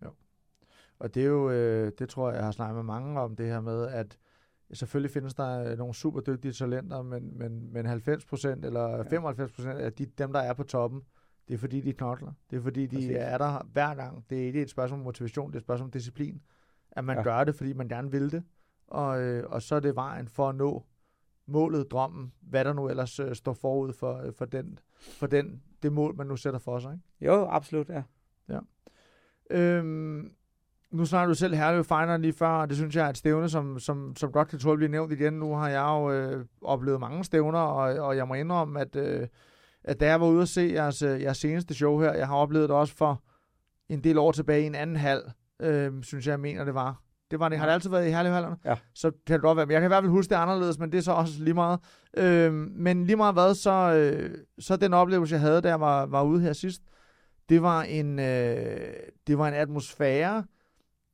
[0.99, 3.45] Og det er jo, øh, det tror jeg, jeg har snakket med mange om det
[3.45, 4.18] her med, at
[4.74, 9.51] selvfølgelig findes der øh, nogle super dygtige talenter, men, men, men 90 procent eller 95
[9.51, 11.01] procent af de, dem, der er på toppen,
[11.47, 12.34] det er fordi, de knokler.
[12.49, 13.11] Det er fordi, de Præcis.
[13.16, 14.26] er der hver gang.
[14.30, 16.41] Det er ikke et spørgsmål om motivation, det er et spørgsmål om disciplin.
[16.95, 17.19] At man ja.
[17.19, 17.23] Ja.
[17.23, 18.43] gør det, fordi man gerne vil det.
[18.87, 20.83] Og, øh, og så er det vejen for at nå
[21.47, 24.79] målet, drømmen, hvad der nu ellers øh, står forud for, øh, for, den,
[25.19, 26.93] for den, det mål, man nu sætter for sig.
[26.93, 27.33] Ikke?
[27.33, 28.03] Jo, absolut, ja.
[29.49, 30.31] Øhm,
[30.91, 33.49] nu snakker du selv Herlev Fighter lige før, og det synes jeg er et stævne,
[33.49, 35.33] som, som, som godt kan tåle at blive nævnt igen.
[35.33, 39.27] Nu har jeg jo øh, oplevet mange stævner, og, og jeg må indrømme, at, øh,
[39.83, 42.35] at da jeg var ude at se jeres, øh, jeres seneste show her, jeg har
[42.35, 43.23] oplevet det også for
[43.89, 45.21] en del år tilbage i en anden hal,
[45.61, 47.01] øh, synes jeg, jeg mener, det var.
[47.31, 47.57] Det var det.
[47.57, 48.75] Har det altid været i Herlev Ja.
[48.93, 49.65] Så kan det godt være.
[49.65, 51.53] Men jeg kan i hvert fald huske det anderledes, men det er så også lige
[51.53, 51.79] meget.
[52.17, 56.05] Øh, men lige meget hvad, så, øh, så den oplevelse, jeg havde, da jeg var,
[56.05, 56.81] var ude her sidst,
[57.49, 58.93] det var en, øh,
[59.27, 60.43] det var en atmosfære,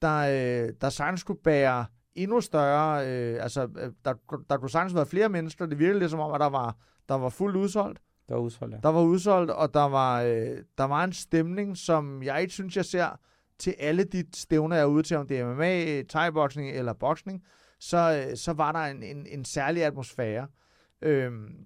[0.01, 1.85] der, øh, der sagtens skulle bære
[2.15, 4.13] endnu større, øh, altså øh, der,
[4.49, 6.75] der kunne sagtens være flere mennesker, det virkede lidt som om, at der var,
[7.09, 8.79] der var fuldt udsolgt, Der er udsolgt, ja.
[8.83, 12.77] der var udsolgt, og der var, øh, der var en stemning, som jeg ikke synes,
[12.77, 13.19] jeg ser
[13.62, 17.43] til alle de stævner, jeg er ude til, om det er MMA, thai-boksning eller boksning,
[17.80, 20.47] så, øh, så var der en, en, en særlig atmosfære.
[21.01, 21.66] Øhm,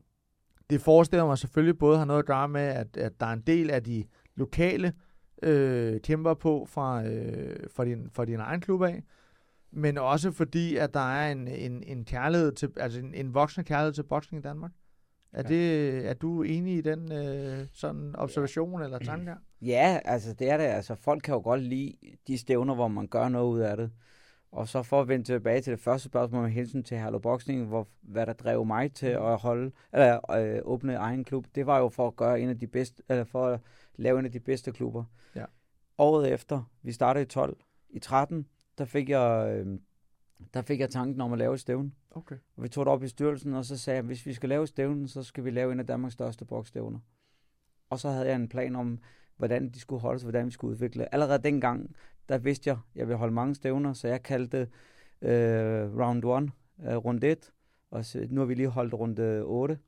[0.70, 3.41] det forestiller mig selvfølgelig både har noget at gøre med, at, at der er en
[3.41, 4.04] del af de
[4.36, 4.93] lokale
[5.43, 9.04] øh, kæmper på fra, øh, fra, din, fra din egen klub af,
[9.72, 13.68] men også fordi, at der er en, en, en kærlighed til, altså en, en voksende
[13.68, 14.72] kærlighed til boksning i Danmark.
[15.34, 15.48] Er, Ja.
[15.48, 19.38] det, er du enig i den øh, sådan observation eller tanke her?
[19.66, 20.63] Ja, altså det er det.
[20.63, 21.93] Altså folk kan jo godt lide
[22.28, 23.91] de stævner, hvor man gør noget ud af det.
[24.51, 27.66] Og så for at vende tilbage til det første spørgsmål med hensyn til Herlev Boxing,
[27.66, 31.80] hvor, hvad der drev mig til at holde, eller øh, åbne egen klub, det var
[31.80, 33.59] jo for at gøre en af de bedste, eller for at
[33.95, 35.03] lave en af de bedste klubber.
[35.36, 35.45] Ja.
[35.97, 37.57] Året efter, vi startede i 12,
[37.89, 38.47] i 13,
[38.78, 39.80] der fik jeg, øh,
[40.53, 41.91] der fik jeg tanken om at lave et stævne.
[42.11, 42.36] Okay.
[42.57, 44.68] Og vi tog det op i styrelsen, og så sagde jeg, hvis vi skal lave
[44.68, 46.99] stævnen, så skal vi lave en af Danmarks største boksstævner.
[47.89, 48.99] Og så havde jeg en plan om,
[49.38, 51.14] hvordan de skulle holdes, hvordan vi skulle udvikle.
[51.14, 51.96] Allerede dengang,
[52.30, 54.68] der vidste jeg, at jeg ville holde mange stævner, så jeg kaldte
[55.22, 56.52] øh, round 1,
[56.92, 57.52] øh, runde 1,
[57.92, 59.80] og så, nu har vi lige holdt runde 8.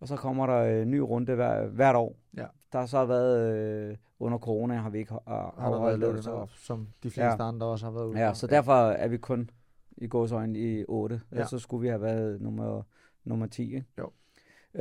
[0.00, 2.16] Og så kommer der en ny runde hver, hvert år.
[2.36, 2.46] Ja.
[2.72, 3.56] Der har så været,
[3.90, 6.88] øh, under corona har vi ikke ho- Har været afholdt det, det så, op, som
[7.02, 7.48] de fleste Ja.
[7.48, 9.50] andre også har været ude Ja, så derfor er vi kun
[9.96, 11.20] i gåsøjne i 8.
[11.32, 11.38] Ja.
[11.38, 11.46] Ja.
[11.46, 12.82] Så skulle vi have været nummer,
[13.24, 13.62] nummer 10.
[13.74, 13.84] Ikke?
[13.98, 14.10] Jo.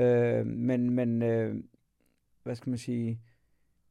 [0.02, 1.56] Øh, men, men øh,
[2.44, 3.22] hvad skal man sige?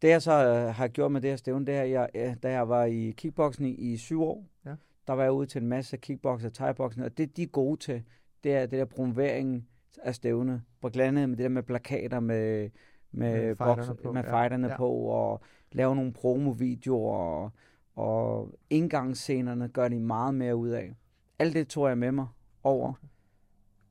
[0.02, 2.50] Det jeg så øh, har gjort med det her stævne, det er, jeg, øh, da
[2.50, 4.74] jeg var i kickboxing i syv år, Ja.
[5.06, 7.76] der var jeg ude til en masse kickbox og thai-boxing, og det de er gode
[7.80, 8.02] til,
[8.44, 9.68] det er det der promovering
[10.02, 10.62] af stævne.
[10.80, 12.70] Blandt andet med det der med plakater med,
[13.12, 14.76] med, Med fighterne box, på, med fighterne Ja.
[14.76, 15.40] på, og
[15.72, 17.52] lave nogle promovideoer, og,
[17.96, 20.92] og indgangsscenerne gør de meget mere ud af.
[21.38, 22.26] Alt det tog jeg med mig
[22.62, 22.92] over,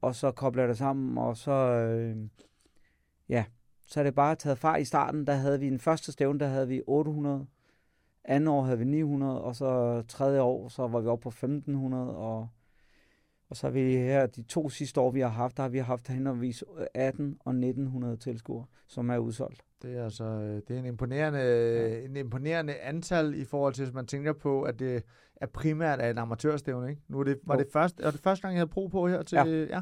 [0.01, 2.17] og så kobler jeg det sammen, og så, øh,
[3.29, 3.43] ja,
[3.91, 6.47] så er det bare taget fra i starten, der havde vi en første stævne, der
[6.47, 7.45] havde vi 800,
[8.25, 12.15] anden år havde vi 900, og så tredje år, så var vi oppe på 1500,
[12.15, 12.47] og,
[13.49, 15.77] og så har vi her, de to sidste år, vi har haft, der har vi
[15.77, 16.63] haft henholdsvis
[16.93, 19.61] 18 og 1900 tilskuere, som er udsolgt.
[19.81, 22.05] Det er altså øh, det er en imponerende, ja.
[22.05, 25.03] en imponerende antal i forhold til, hvis man tænker på, at det
[25.35, 27.01] er primært er et amatørstævne, ikke?
[27.07, 27.59] Nu er det, var Jo.
[27.59, 29.45] det, første, var det første gang, jeg havde pro på her til, ja.
[29.45, 29.81] ja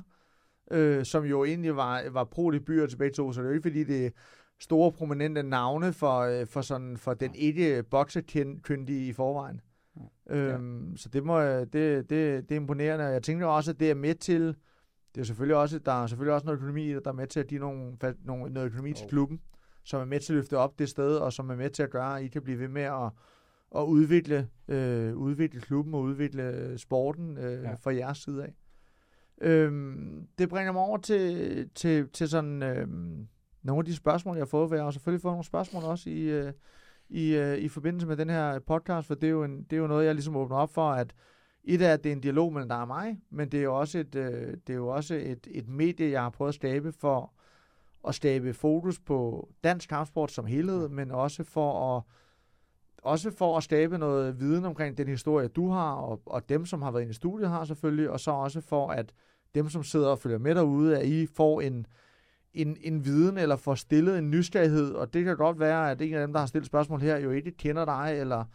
[0.72, 3.70] øh, som jo egentlig var, var pro debuter tilbage to, så det er jo ikke
[3.70, 4.14] fordi, det
[4.60, 9.62] store prominente navne for, øh, for, sådan, for den ikke boksekyndige i forvejen.
[10.30, 10.36] Ja.
[10.36, 13.90] Øhm, Så det, må, det, det, det er imponerende, og jeg tænker også, at det
[13.90, 14.56] er med til,
[15.16, 17.48] det er selvfølgelig også, der er selvfølgelig også noget økonomi, der er med til at
[17.48, 19.42] give nogle, nogle, noget økonomi til klubben,
[19.84, 21.90] som er med til at løfte op det sted, og som er med til at
[21.90, 23.12] gøre, at I kan blive ved med at,
[23.76, 27.64] at udvikle, øh, udvikle klubben og udvikle sporten øh.
[27.64, 27.74] Ja.
[27.74, 28.54] fra jeres side af.
[29.42, 33.28] Øhm, det bringer mig over til, til, til sådan øhm,
[33.64, 36.10] nogle af de spørgsmål, jeg har fået, for jeg har selvfølgelig fået nogle spørgsmål også
[36.10, 36.54] i, øh,
[37.10, 39.78] i, øh, i forbindelse med den her podcast, for det er, jo en, det er
[39.78, 41.14] jo noget, jeg ligesom åbner op for, at
[41.64, 43.80] et er, at det er en dialog mellem dig og mig, men det er jo
[43.80, 46.92] også et, øh, det er jo også et, et medie, jeg har prøvet at skabe
[46.92, 47.34] for
[48.08, 52.04] at skabe fokus på dansk kampsport som helhed, men også for at
[53.04, 56.82] også for at skabe noget viden omkring den historie, du har, og, og dem, som
[56.82, 59.14] har været inde i studiet, har selvfølgelig, og så også for, at
[59.56, 61.86] dem, som sidder og følger med derude, at I får en,
[62.54, 66.14] en, en viden, eller får stillet en nysgerrighed, og det kan godt være, at en
[66.14, 68.46] af dem, der har stillet spørgsmål her, jo ikke kender dig, eller,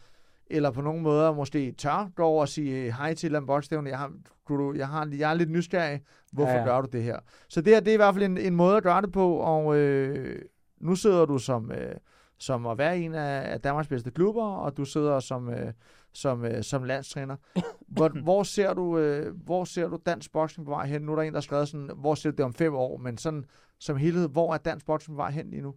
[0.46, 4.12] eller på nogen måder måske tør gå over og sige hej til Lam jeg, har,
[4.48, 6.00] du, jeg, har, jeg er lidt nysgerrig,
[6.32, 6.64] hvorfor ja, ja.
[6.64, 7.18] gør du det her?
[7.48, 9.36] Så det her, det er i hvert fald en, en måde at gøre det på,
[9.36, 10.42] og øh,
[10.80, 11.72] nu sidder du som...
[11.72, 11.94] Øh,
[12.38, 15.72] som at være en af, Danmarks bedste klubber, og du sidder som, øh,
[16.12, 17.36] som, øh, som landstræner.
[17.94, 21.02] Hvor, hvor, ser du, øh, hvor ser du dansk boksning på vej hen?
[21.02, 22.96] Nu er der en, der har skrevet sådan, hvor ser du det om fem år,
[22.96, 23.44] men sådan
[23.78, 25.74] som helhed, hvor er dansk boksning på vej hen lige nu?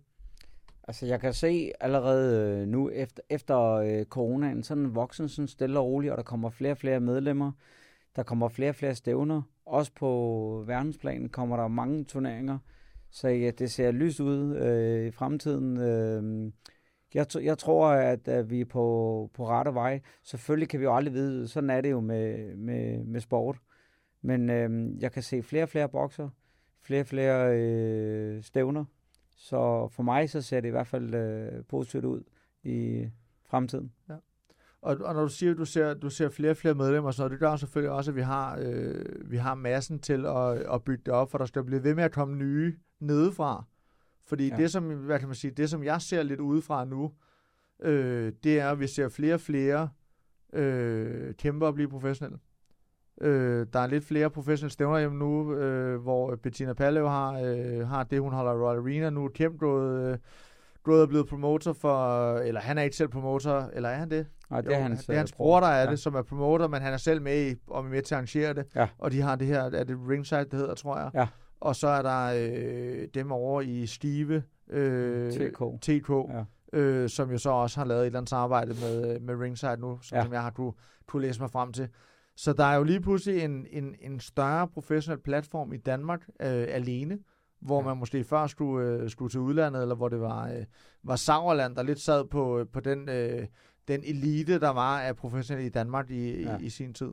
[0.88, 5.80] Altså, jeg kan se allerede øh, nu, efter, efter øh, coronaen, sådan voksen sådan stille
[5.80, 7.52] og roligt, og der kommer flere og flere medlemmer.
[8.16, 9.42] Der kommer flere og flere stævner.
[9.66, 12.58] Også på verdensplan kommer der mange turneringer.
[13.12, 15.78] Så ja, det ser lyst ud øh, i fremtiden.
[15.78, 16.52] Øh,
[17.18, 20.02] jeg, jeg tror, at, at vi er på, på rette vej.
[20.24, 23.58] Selvfølgelig kan vi jo aldrig vide, sådan er det jo med, med, med sport.
[24.22, 26.30] Men øh, jeg kan se flere og flere bokser,
[26.82, 28.86] flere og flere øh, stævner.
[29.38, 32.24] Så for mig så ser det i hvert fald øh, positivt ud
[32.64, 33.08] i
[33.46, 33.92] fremtiden.
[34.10, 34.16] Ja.
[34.82, 37.28] Og, og når du siger, at du ser, du ser flere og flere medlemmer, så
[37.28, 41.04] det gør selvfølgelig også, at vi har, øh, vi har massen til at, at bygge
[41.06, 43.66] det op, for der skal blive ved med at komme nye nedefra.
[44.28, 44.56] Fordi ja.
[44.56, 47.12] det, som, hvad kan man sige, det, som jeg ser lidt udefra nu,
[47.82, 49.90] øh, det er, at vi ser flere og flere
[50.54, 52.40] øh, kæmpe at blive professionelle.
[53.22, 57.88] Øh, der er lidt flere professionelle stævner hjemme nu, øh, hvor Bettina Pallev har, øh,
[57.88, 59.28] har det, hun holder Royal Arena nu.
[59.28, 60.18] Kæmpe gået, øh,
[60.84, 64.28] gået er blevet promoter for, eller han er ikke selv promoter, eller er han det?
[64.50, 65.92] Nej, det er hans, det er hans bror, der er ja.
[65.92, 68.18] det, som er promoter, men han er selv med i, og er med til at
[68.18, 68.66] arrangere det.
[68.76, 68.88] Ja.
[68.98, 71.12] Og de har det her, er det Ringside, det hedder, tror jeg.
[71.14, 71.28] Ja.
[71.60, 76.44] Og så er der øh, dem over i Stive, øh, TK, TK ja.
[76.74, 80.00] øh, som jo så også har lavet et eller andet samarbejde med, med Ringside nu,
[80.02, 80.24] som, ja.
[80.24, 80.74] som jeg har kunne,
[81.08, 81.90] kunne læse mig frem til.
[82.36, 86.66] Så der er jo lige pludselig en, en, en større professionel platform i Danmark øh,
[86.70, 87.20] alene,
[87.60, 87.88] hvor ja.
[87.88, 90.66] man måske før skulle, øh, skulle til udlandet, eller hvor det var, øh,
[91.04, 93.48] var Sauerland, der lidt sad på, på den, øh,
[93.88, 96.58] den elite, der var af professionelle i Danmark i, ja.
[96.58, 97.12] i, i sin tid.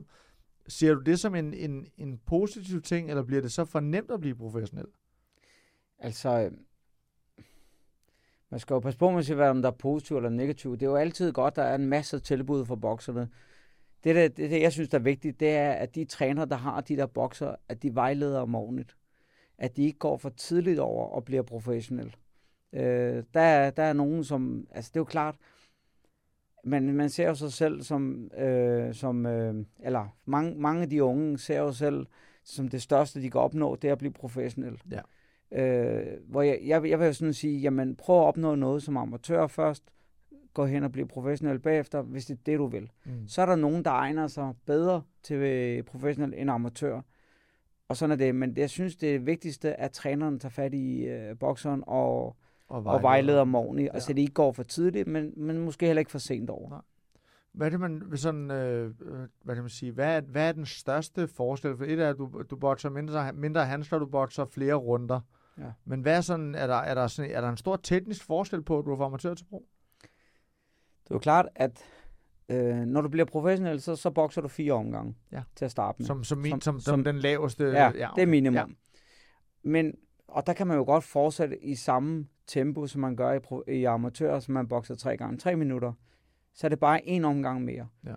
[0.67, 4.11] Ser du det som en, en, en positiv ting, eller bliver det så for nemt
[4.11, 4.87] at blive professionel?
[5.99, 6.51] Altså, øh,
[8.49, 10.79] man skal jo passe på med at sige, om der er positivt eller negativt.
[10.79, 13.29] Det er jo altid godt, der er en masse tilbud for bokserne.
[14.03, 16.55] Det, der, det, der, jeg synes, der er vigtigt, det er, at de trænere, der
[16.55, 18.97] har de der bokser, at de vejleder om ordentligt.
[19.57, 22.15] At de ikke går for tidligt over og bliver professionel.
[22.73, 24.67] Øh, der, der er nogen, som...
[24.71, 25.35] Altså, det er jo klart,
[26.65, 31.03] men man ser jo sig selv som, øh, som øh, eller mange, mange af de
[31.03, 32.05] unge ser jo selv
[32.43, 34.81] som det største, de kan opnå, det er at blive professionel.
[34.91, 35.01] Ja.
[35.51, 38.97] Øh, hvor jeg, jeg, jeg vil jo sådan sige, jamen prøv at opnå noget som
[38.97, 39.83] amatør først,
[40.53, 42.91] gå hen og blive professionel bagefter, hvis det er det, du vil.
[43.05, 43.27] Mm.
[43.27, 47.01] Så er der nogen, der egner sig bedre til professionel end amatør.
[47.87, 48.35] Og sådan er det.
[48.35, 52.35] Men jeg synes, det vigtigste er, at træneren tager fat i øh, bokseren og
[52.67, 53.85] og vejleder, og vejleder om morgenen.
[53.85, 53.91] Ja.
[53.93, 56.69] Altså, det ikke går for tidligt, men, men måske heller ikke for sent over.
[56.69, 56.81] Nej.
[57.51, 58.93] Hvad er det, man sådan, øh,
[59.43, 61.77] hvad kan man sige, hvad er, hvad er den største forskel?
[61.77, 65.19] For et er, at du, du botcher mindre, mindre handsker, du botcher flere runder.
[65.57, 65.71] Ja.
[65.85, 68.61] Men hvad er sådan, er der, er, der sådan, er der en stor teknisk forskel
[68.61, 69.65] på, at du er fra amatør til pro?
[71.03, 71.83] Det er jo klart, at
[72.49, 75.41] øh, når du bliver professionel, så, så bokser du fire omgange ja.
[75.55, 76.05] til at starte med.
[76.05, 77.63] Som, som, min, som, som, som den laveste?
[77.63, 78.15] Ja, ja okay.
[78.15, 78.55] det er minimum.
[78.55, 78.65] Ja.
[79.63, 79.93] Men,
[80.27, 83.31] og der kan man jo godt fortsætte i samme tempo, som man gør
[83.67, 85.93] i, i amatør, som man bokser tre gange tre minutter,
[86.53, 87.87] så er det bare en omgang mere.
[88.05, 88.15] Ja.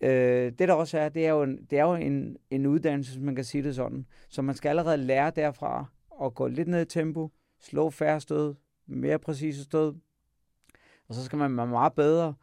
[0.00, 3.12] Øh, det der også er, det er jo, en, det er jo en, en uddannelse,
[3.12, 4.06] som man kan sige det sådan.
[4.28, 5.86] Så man skal allerede lære derfra
[6.22, 7.30] at gå lidt ned i tempo,
[7.60, 8.54] slå færre stød,
[8.86, 9.94] mere præcise stød,
[11.08, 12.34] og så skal man være meget bedre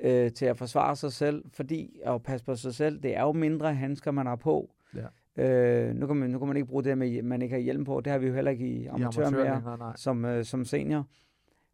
[0.00, 3.32] øh, til at forsvare sig selv, fordi at passe på sig selv, det er jo
[3.32, 4.70] mindre handsker, man har på.
[4.94, 5.06] Ja.
[5.38, 7.62] Øh, nu, kan man, nu kan man ikke bruge det med, at man ikke har
[7.62, 8.00] hjelm på.
[8.00, 11.06] Det har vi jo heller ikke i amatør, mere Som, øh, som senior.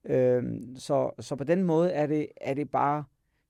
[0.04, 0.42] Øh,
[0.76, 3.04] så, så på den måde er det, er det bare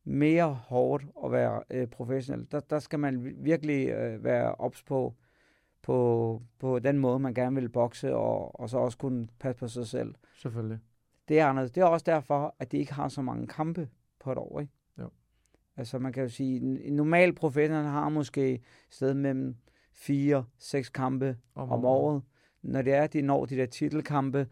[0.04, 2.46] mere hårdt at være øh, professionel.
[2.52, 5.14] Der, der skal man virkelig øh, være ops på,
[5.82, 9.68] på, på den måde, man gerne vil bokse, og, og så også kunne passe på
[9.68, 10.14] sig selv.
[10.36, 10.78] Selvfølgelig.
[11.28, 11.74] Det er andet.
[11.74, 13.88] Det er også derfor, at de ikke har så mange kampe
[14.20, 14.60] på et år.
[14.60, 14.72] Ikke?
[14.98, 15.10] Jo.
[15.76, 19.56] Altså man kan jo sige, en, en normal professionel har måske sted mellem
[19.94, 22.22] fire, seks kampe om, om året.
[22.62, 24.48] Når det er, de når de der titelkampe,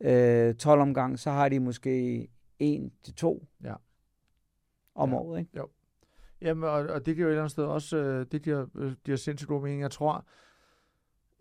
[0.00, 2.28] øh, 12 omgang, så har de måske
[2.58, 3.74] en til to ja.
[4.94, 5.16] om ja.
[5.16, 5.40] året.
[5.40, 5.50] Ikke?
[5.56, 5.68] Jo.
[6.40, 8.92] Jamen, og, og det giver jo et eller andet sted også, øh, det giver, øh,
[9.04, 9.80] giver sindssygt god mening.
[9.80, 10.24] Jeg tror,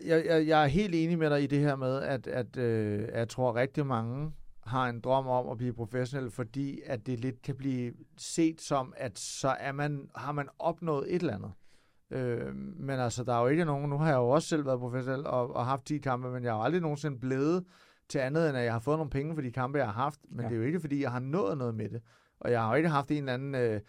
[0.05, 3.09] jeg, jeg, jeg er helt enig med dig i det her med, at, at øh,
[3.13, 4.31] jeg tror rigtig mange
[4.63, 8.93] har en drøm om at blive professionel, fordi at det lidt kan blive set som,
[8.97, 11.51] at så er man, har man opnået et eller andet.
[12.11, 14.79] Øh, men altså, der er jo ikke nogen, nu har jeg jo også selv været
[14.79, 17.65] professionel og, og haft 10 kampe, men jeg har aldrig nogensinde blevet
[18.09, 20.19] til andet, end at jeg har fået nogle penge for de kampe, jeg har haft,
[20.29, 20.47] men ja.
[20.47, 22.01] det er jo ikke, fordi jeg har nået noget med det.
[22.39, 23.81] Og jeg har jo ikke haft en eller anden øh,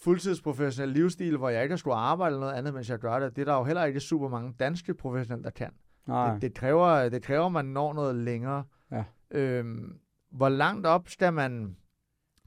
[0.00, 3.36] fuldtidsprofessionel livsstil, hvor jeg ikke har skulle arbejde eller noget andet, mens jeg gør det.
[3.36, 5.70] Det er der jo heller ikke super mange danske professionelle, der kan.
[6.06, 6.32] Nej.
[6.32, 8.64] Det, det, kræver, det kræver, at man når noget længere.
[8.90, 9.04] Ja.
[9.30, 9.98] Øhm,
[10.30, 11.76] hvor langt op skal man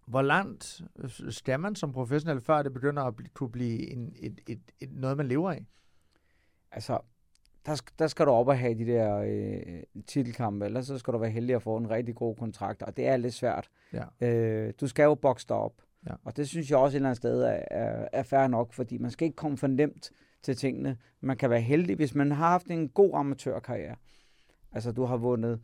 [0.08, 0.82] hvor langt
[1.30, 4.92] skal man som professionel, før det begynder at blive, kunne blive en, et, et, et,
[4.92, 5.66] noget, man lever af?
[6.72, 7.00] Altså,
[7.66, 11.18] der, der skal du op og have de der øh, titelkampe, eller så skal du
[11.18, 13.70] være heldig at få en rigtig god kontrakt, og det er lidt svært.
[13.94, 14.28] Ja.
[14.28, 15.74] Øh, du skal jo bokse dig op,
[16.08, 16.14] ja.
[16.24, 18.98] og det synes jeg også et eller andet sted er, er, er fair nok, fordi
[18.98, 20.98] man skal ikke komme for nemt til tingene.
[21.22, 23.96] Man kan være heldig, hvis man har haft en god amatørkarriere.
[24.72, 25.60] Altså, du har vundet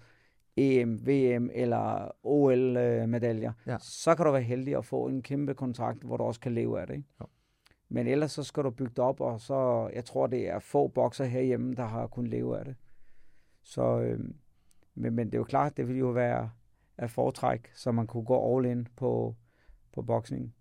[0.58, 3.78] EM, VM eller OL-medaljer, ja.
[3.80, 6.82] så kan du være heldig at få en kæmpe kontrakt, hvor du også kan leve
[6.82, 6.94] af det.
[6.94, 7.08] Ikke?
[7.22, 7.26] Ja.
[7.90, 10.88] Men ellers så skal du bygge det op, og så, jeg tror, det er få
[10.88, 12.76] bokser herhjemme, der har kunnet leve af det.
[13.64, 14.20] Så, øh,
[14.96, 16.50] men, men det er jo klart, det vil jo være
[16.98, 19.36] at foretræk, så man kunne gå all in på,
[19.94, 20.56] på boksning.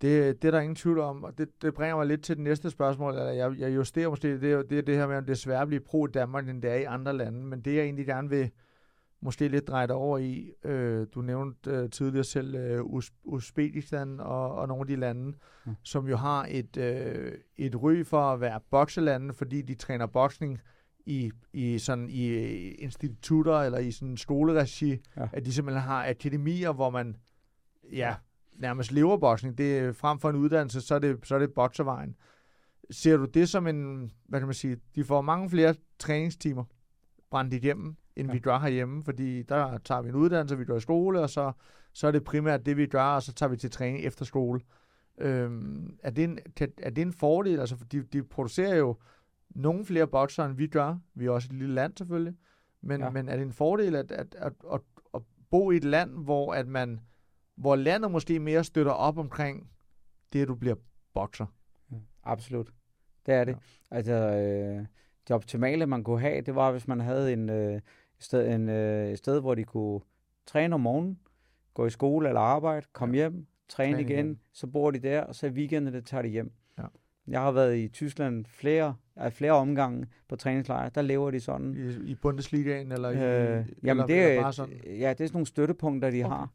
[0.00, 2.44] Det, det er der ingen tvivl om, og det, det bringer mig lidt til det
[2.44, 3.14] næste spørgsmål.
[3.14, 5.62] Eller jeg, jeg justerer måske, det, det er det her med, om det er svært
[5.62, 7.46] at blive pro i Danmark, end det er i andre lande.
[7.46, 8.50] Men det, jeg egentlig gerne vil
[9.20, 14.54] måske lidt dreje over i, øh, du nævnte øh, tidligere selv øh, Uz- Uzbekistan og,
[14.54, 15.36] og nogle af de lande,
[15.66, 15.74] mm.
[15.82, 20.60] som jo har et, øh, et ry for at være bokselande, fordi de træner boksning
[21.06, 22.28] i, i sådan i
[22.70, 25.28] institutter eller i sådan skoleregi, ja.
[25.32, 27.16] at de simpelthen har akademier, hvor man
[27.92, 28.14] ja,
[28.52, 29.58] nærmest lever boksning.
[29.58, 32.16] Det frem for en uddannelse, så er det, så er det boksevejen.
[32.90, 36.64] Ser du det som en, hvad kan man sige, de får mange flere træningstimer
[37.30, 38.32] brændt igennem, end ja.
[38.32, 41.52] vi gør herhjemme, fordi der tager vi en uddannelse, vi går i skole, og så,
[41.92, 44.60] så er det primært det, vi gør, og så tager vi til træning efter skole.
[45.18, 46.38] Øhm, er, det en,
[46.82, 47.60] er det en fordel?
[47.60, 48.96] Altså, de, de producerer jo
[49.50, 50.98] nogle flere bokser, end vi gør.
[51.14, 52.34] Vi er også et lille land selvfølgelig.
[52.82, 53.10] Men, ja.
[53.10, 54.80] men er det en fordel at, at, at, at,
[55.14, 57.00] at bo i et land, hvor at man
[57.56, 59.70] hvor landet måske mere støtter op omkring
[60.32, 60.74] det, at du bliver
[61.14, 61.46] bokser?
[61.92, 62.72] Ja, absolut.
[63.26, 63.52] Det er det.
[63.52, 63.96] Ja.
[63.96, 64.86] Altså, øh,
[65.28, 67.80] det optimale, man kunne have, det var, hvis man havde en, øh,
[68.18, 70.00] sted, en, øh, et sted, hvor de kunne
[70.46, 71.18] træne om morgenen,
[71.74, 73.22] gå i skole eller arbejde, komme ja.
[73.22, 76.28] hjem, træne, træne igen, igen, så bor de der, og så i weekenderne tager de
[76.28, 76.52] hjem.
[76.78, 76.84] Ja.
[77.28, 81.74] Jeg har været i Tyskland flere, af flere omgange på træningslejre, der lever de sådan.
[81.76, 84.74] I, i Bundesligaen eller i øh, jamen eller, det, eller bare sådan?
[84.84, 86.36] Ja, det er sådan nogle støttepunkter, de okay.
[86.36, 86.52] har.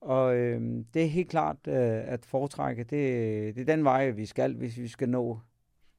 [0.00, 1.74] Og øh, det er helt klart øh,
[2.12, 2.82] at foretrække.
[2.82, 5.40] Det, det er den vej, vi skal, hvis vi skal nå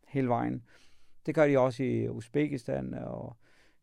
[0.07, 0.63] hele vejen.
[1.25, 3.37] Det gør de også i Uzbekistan og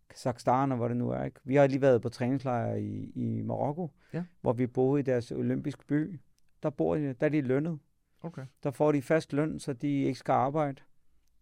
[0.09, 1.25] Kazakhstan og hvor det nu er.
[1.25, 1.41] Ikke?
[1.45, 4.25] Vi har lige været på træningslejr i, i Marokko, ja.
[4.41, 6.21] hvor vi boede i deres olympiske by.
[6.63, 7.79] Der, bor de, der er de lønnet.
[8.23, 8.43] Okay.
[8.63, 10.83] Der får de fast løn, så de ikke skal arbejde.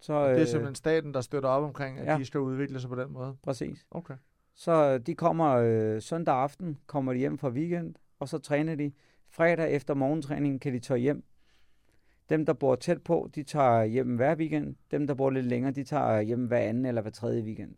[0.01, 2.19] Så, og det er øh, simpelthen staten, der støtter op omkring, at ja.
[2.19, 3.37] de skal udvikle sig på den måde?
[3.43, 3.87] Præcis.
[3.91, 4.15] Okay.
[4.55, 8.93] Så de kommer øh, søndag aften, kommer de hjem fra weekend, og så træner de.
[9.29, 11.25] Fredag efter morgentræningen kan de tage hjem.
[12.29, 14.77] Dem, der bor tæt på, de tager hjem hver weekend.
[14.91, 17.75] Dem, der bor lidt længere, de tager hjem hver anden eller hver tredje weekend.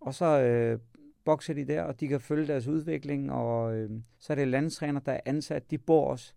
[0.00, 0.78] Og så øh,
[1.24, 5.00] bokser de der, og de kan følge deres udvikling, og øh, så er det landstræner,
[5.00, 5.70] der er ansat.
[5.70, 6.34] De bor også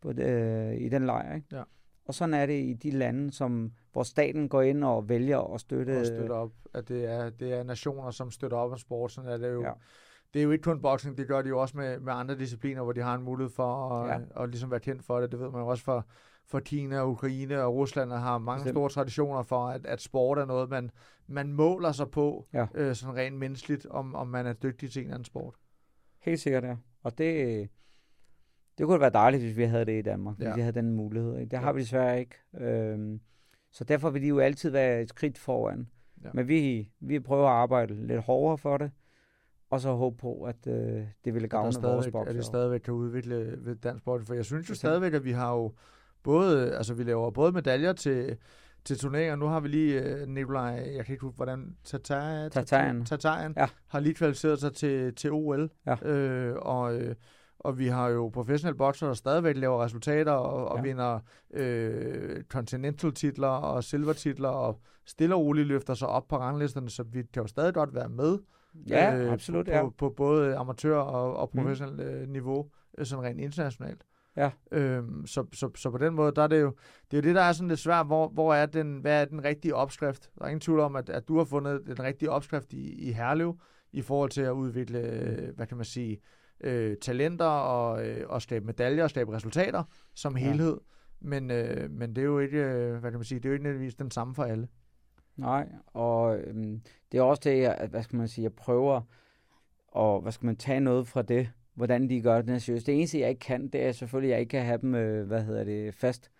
[0.00, 1.34] på øh, i den lejr.
[1.34, 1.46] Ikke?
[1.52, 1.62] Ja.
[2.04, 5.60] Og sådan er det i de lande, som, hvor staten går ind og vælger at
[5.60, 6.00] støtte...
[6.00, 6.52] Og støtte op.
[6.74, 9.12] At det er, det er nationer, som støtter op om sport.
[9.12, 9.62] Sådan er det jo.
[9.62, 9.72] Ja.
[10.34, 12.82] Det er jo ikke kun boksning, det gør de jo også med, med andre discipliner,
[12.82, 14.14] hvor de har en mulighed for at, ja.
[14.14, 15.32] at, at ligesom være kendt for det.
[15.32, 16.06] Det ved man jo også for,
[16.46, 18.74] for Kina, Ukraine og Rusland har mange Bestemt.
[18.74, 20.90] store traditioner for, at, at sport er noget, man,
[21.26, 22.66] man måler sig på, ja.
[22.74, 25.54] øh, sådan rent menneskeligt, om, om man er dygtig til en eller anden sport.
[26.20, 26.76] Helt sikkert, ja.
[27.02, 27.68] Og det,
[28.78, 30.44] det kunne være dejligt, hvis vi havde det i Danmark, ja.
[30.44, 31.46] hvis vi havde den mulighed.
[31.46, 31.72] Det har ja.
[31.72, 32.34] vi desværre ikke.
[32.54, 33.20] Øhm,
[33.70, 35.88] så derfor vil de jo altid være et skridt foran.
[36.24, 36.28] Ja.
[36.34, 38.90] Men vi, vi prøver at arbejde lidt hårdere for det,
[39.70, 42.30] og så håbe på, at øh, det ville gavne vores bokser.
[42.30, 44.26] At det stadigvæk kan udvikle ved dansk sport.
[44.26, 45.72] For jeg synes jo stadigvæk, at vi har jo
[46.22, 48.36] både, altså vi laver både medaljer til,
[48.84, 49.36] til turneringer.
[49.36, 53.68] Nu har vi lige uh, Nikolaj, jeg kan ikke huske, hvordan Tatar, Tatarian, Tatarian ja.
[53.88, 55.70] har lige kvalificeret sig til, til OL.
[55.86, 56.08] Ja.
[56.08, 57.14] Øh, og, øh,
[57.58, 60.82] og vi har jo professionelle bokser, der stadigvæk laver resultater og, og ja.
[60.82, 61.20] vinder
[61.54, 67.22] øh, continental-titler og silver-titler og stille og roligt løfter sig op på ranglisterne, så vi
[67.22, 68.38] kan jo stadig godt være med.
[68.88, 69.66] Ja, øh, absolut.
[69.66, 69.82] På, ja.
[69.82, 72.32] på, på både amatør- og, og professionelt mm.
[72.32, 72.70] niveau,
[73.02, 74.02] sådan rent internationalt.
[74.36, 74.50] Ja.
[74.72, 76.74] Øhm, så, så, så på den måde, der er det jo
[77.10, 79.24] det, er jo det der er sådan lidt svært, hvor, hvor er den, hvad er
[79.24, 80.30] den rigtige opskrift?
[80.38, 83.12] Der er ingen tvivl om, at, at du har fundet den rigtige opskrift i, i
[83.12, 83.60] Herlev,
[83.92, 86.20] i forhold til at udvikle, øh, hvad kan man sige,
[86.60, 89.82] øh, talenter og, øh, og skabe medaljer og skabe resultater
[90.14, 90.42] som Ja.
[90.44, 90.78] helhed.
[91.20, 93.52] Men, øh, men det er jo ikke, øh, hvad kan man sige, det er jo
[93.52, 94.68] ikke nødvendigvis den samme for alle.
[95.36, 96.80] Nej, og øhm,
[97.12, 99.00] det er også det, at, hvad skal man sige, jeg prøver
[99.96, 102.86] at, hvad skal man tage noget fra det, hvordan de gør det seriøst.
[102.86, 105.26] Det eneste, jeg ikke kan, det er selvfølgelig, at jeg ikke kan have dem, øh,
[105.26, 106.30] hvad hedder det, fast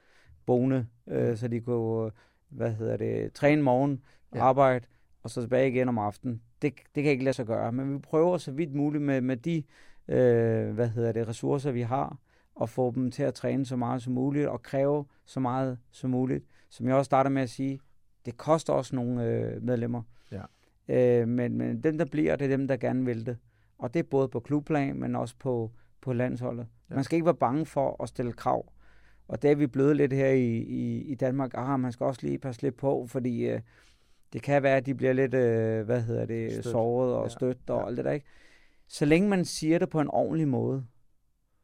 [0.46, 2.12] boende, øh, så de kunne, øh,
[2.48, 4.00] hvad hedder det, træne morgen,
[4.32, 4.38] Ja.
[4.38, 4.44] ja.
[4.44, 4.86] arbejde,
[5.22, 6.42] og så tilbage igen om aftenen.
[6.62, 9.36] Det, det kan ikke lade sig gøre, men vi prøver så vidt muligt med, med
[9.36, 9.62] de,
[10.08, 12.18] øh, hvad hedder det, ressourcer, vi har,
[12.62, 16.10] at få dem til at træne så meget som muligt, og kræve så meget som
[16.10, 16.44] muligt.
[16.68, 17.80] Som jeg også starter med at sige,
[18.26, 20.02] det koster også nogle øh, medlemmer.
[20.32, 20.42] Ja.
[20.88, 23.36] Øh, men, men dem, der bliver, det er dem, der gerne vil det.
[23.82, 25.70] Og det er både på klubplan, men også på,
[26.00, 26.66] på landsholdet.
[26.90, 26.94] Ja.
[26.94, 28.72] Man skal ikke være bange for at stille krav.
[29.28, 31.50] Og det er vi blevet lidt her i, i, i Danmark.
[31.54, 33.60] Ah, man skal også lige passe lidt på, fordi øh,
[34.32, 36.64] det kan være, at de bliver lidt, øh, hvad hedder det, Stødt.
[36.66, 37.28] såret og Ja.
[37.28, 37.86] stødt og Ja.
[37.86, 38.26] alt det der, ikke?
[38.88, 40.86] Så længe man siger det på en ordentlig måde,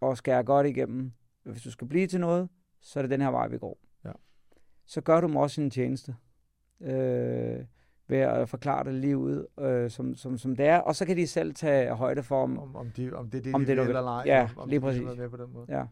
[0.00, 1.12] og skærer godt igennem,
[1.44, 2.48] hvis du skal blive til noget,
[2.80, 3.78] så er det den her vej, vi går.
[4.04, 4.12] Ja.
[4.86, 6.16] Så gør du dem også en tjeneste.
[6.80, 7.60] Øh,
[8.08, 10.78] ved at forklare det lige ud, øh, som, som, som det er.
[10.78, 13.42] Og så kan de selv tage højde for, om, Om, om, de, om det er
[13.42, 14.22] det, Om de det, vil eller ej.
[14.26, 15.02] Ja, om, om lige de præcis.
[15.02, 15.66] med på den måde.
[15.68, 15.84] ja,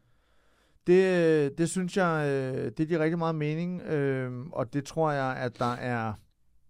[0.86, 5.36] Det, det synes jeg, øh, det giver rigtig meget mening, øh, og det tror jeg,
[5.36, 6.12] at der er,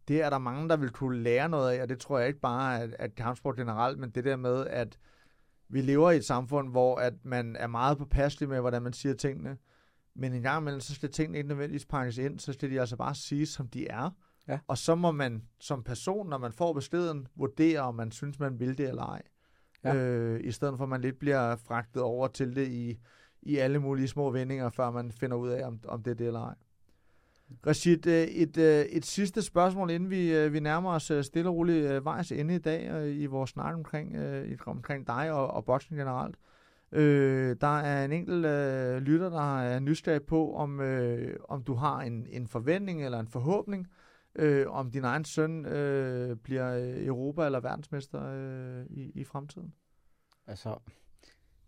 [0.09, 2.41] det er der mange, der vil kunne lære noget af, og det tror jeg ikke
[2.41, 4.99] bare, at, at kampsport generelt, men det der med, at
[5.69, 9.15] vi lever i et samfund, hvor at man er meget påpasselig med, hvordan man siger
[9.15, 9.57] tingene,
[10.17, 12.97] men en gang imellem, så skal tingene ikke nødvendigvis pakkes ind, så skal de altså
[12.97, 14.11] bare sige, som de er.
[14.49, 14.59] Ja.
[14.69, 18.61] Og så må man som person, når man får beskeden, vurdere, om man synes, man
[18.61, 19.23] vil det eller ej.
[19.85, 19.95] Ja.
[19.95, 22.99] Øh, I stedet for, at man lidt bliver fragtet over til det i,
[23.43, 26.27] i alle mulige små vendinger, før man finder ud af, om, om det er det
[26.27, 26.55] eller ej.
[27.67, 31.55] Rashid, øh, et, øh, et sidste spørgsmål, inden vi, øh, vi nærmer os stille og
[31.55, 34.17] roligt vejs ende i dag i vores snak omkring,
[34.67, 36.37] omkring dig og, og boxing generelt.
[36.93, 41.75] Øh, der er en enkelt øh, lytter, der er nysgerrig på, om, øh, om du
[41.75, 43.87] har en, en forventning eller en forhåbning,
[44.39, 49.73] øh, om din egen søn øh, bliver øh, Europa- eller verdensmester øh, i, i fremtiden.
[50.47, 50.79] altså,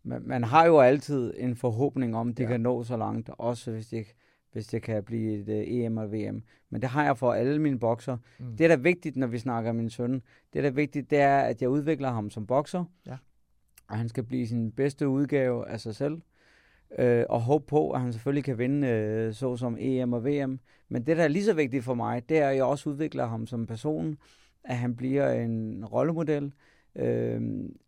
[0.02, 2.48] man, man har jo altid en forhåbning om, at de Ja.
[2.48, 4.06] kan nå så langt, også hvis det,
[4.52, 6.42] hvis det kan blive et uh, EM og VM.
[6.70, 8.16] Men det har jeg for alle mine bokser.
[8.38, 8.56] Mm.
[8.56, 10.12] Det, der er vigtigt, når vi snakker om min søn,
[10.52, 12.84] det, der er vigtigt, det er, at jeg udvikler ham som bokser.
[13.06, 13.16] Ja.
[13.88, 16.20] Og han skal blive sin bedste udgave af sig selv.
[16.98, 20.58] Øh, og håbe på, at han selvfølgelig kan vinde øh, så som EM og VM.
[20.88, 23.26] Men det, der er lige så vigtigt for mig, det er, at jeg også udvikler
[23.26, 24.18] ham som person.
[24.64, 26.52] At han bliver en rollemodel.
[26.96, 27.40] Øh,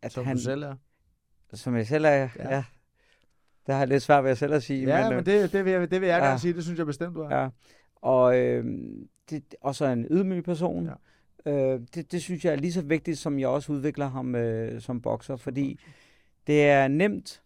[0.02, 0.74] at Som han, du selv er.
[1.52, 2.28] Som jeg selv er, Ja.
[2.36, 2.64] ja.
[3.66, 4.86] Det har jeg lidt svært ved at selv at sige.
[4.86, 6.26] Ja, men, øh, men det, det, vil jeg, det vil jeg ja.
[6.26, 6.54] gerne sige.
[6.54, 7.40] Det synes jeg bestemt, du er.
[7.40, 7.48] Ja,
[7.96, 8.64] og, øh,
[9.30, 10.86] det, og så en ydmyg person.
[10.86, 10.92] Ja.
[11.46, 14.80] Øh, det, det synes jeg er lige så vigtigt, som jeg også udvikler ham øh,
[14.80, 15.80] som bokser, fordi
[16.46, 17.42] det er nemt,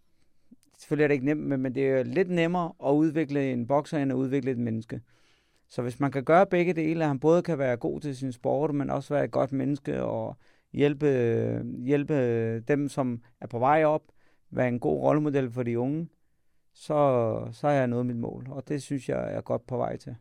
[0.84, 3.98] selvfølgelig er det ikke nemt, men, men det er lidt nemmere at udvikle en bokser,
[3.98, 5.00] end at udvikle et menneske.
[5.68, 8.32] Så hvis man kan gøre begge dele, at han både kan være god til sin
[8.32, 10.36] sport, men også være et godt menneske og
[10.72, 11.06] hjælpe,
[11.78, 14.02] hjælpe dem, som er på vej op,
[14.50, 16.08] være en god rollemodel for de unge,
[16.74, 19.96] så, så har jeg nået mit mål, og det synes jeg er godt på vej
[19.96, 20.16] til.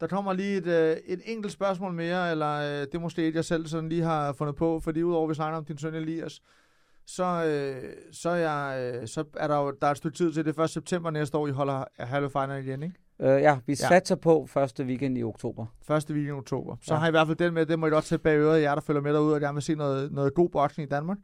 [0.00, 3.34] Der kommer lige et, øh, et enkelt spørgsmål mere, eller øh, det er måske et,
[3.34, 5.94] jeg selv sådan lige har fundet på, fordi udover at vi snakker om din søn
[5.94, 6.42] Elias,
[7.10, 10.44] så, øh, så, jeg, øh, så er der jo der er et stykke tid til
[10.44, 10.70] det 1.
[10.70, 12.94] september næste år, I holder Hallo Final igen, ikke?
[13.20, 13.88] Øh, ja, vi Ja.
[13.88, 15.66] satser på første weekend i oktober.
[15.86, 16.76] Første weekend i oktober.
[16.82, 16.98] Så ja.
[16.98, 18.74] Har I i hvert fald den med, det må I godt tage bag øret, jer
[18.74, 21.18] der følger med derude, og gerne vil se noget, noget god boxing i Danmark.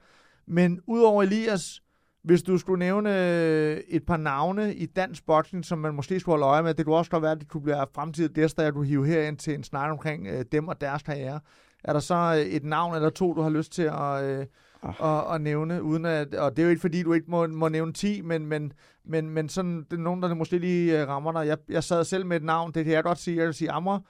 [0.47, 1.81] Men udover Elias,
[2.23, 3.11] hvis du skulle nævne
[3.41, 6.85] øh, et par navne i dansk boxing, som man måske skulle holde øje med, det
[6.87, 9.55] kunne også godt være, at det kunne blive fremtidige gæster, at du hive herind til
[9.55, 11.41] en snak omkring øh, dem og deres karriere.
[11.85, 14.47] Er der så øh, et navn eller to, du har lyst til at, øh,
[14.85, 17.69] at, at nævne, uden at, og det er jo ikke fordi, du ikke må, må
[17.69, 18.73] nævne 10, men, men,
[19.05, 21.47] men, men sådan, det er nogen, der måske lige øh, rammer dig.
[21.47, 23.71] Jeg, jeg sad selv med et navn, det kan jeg godt sige, jeg vil sige
[23.71, 24.01] Amra,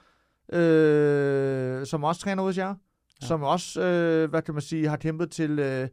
[0.53, 2.73] øh, som også træner hos jer, ja.
[3.21, 3.27] Ja.
[3.27, 5.87] som også, øh, hvad kan man sige, har kæmpet til, øh,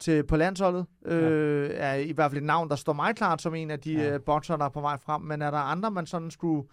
[0.00, 3.54] til på landsholdet, øh, er i hvert fald et navn, der står meget klart som
[3.54, 4.14] en af de Ja.
[4.14, 6.68] øh, boxer, der er på vej frem, men er der andre, man sådan skulle,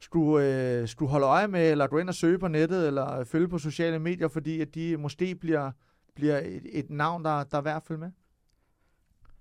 [0.00, 0.46] skulle,
[0.80, 3.58] øh, skulle holde øje med, eller gå ind og søge på nettet, eller følge på
[3.58, 5.70] sociale medier, fordi at de måske bliver,
[6.20, 8.10] bliver et, et navn, der, der er værd at følge med?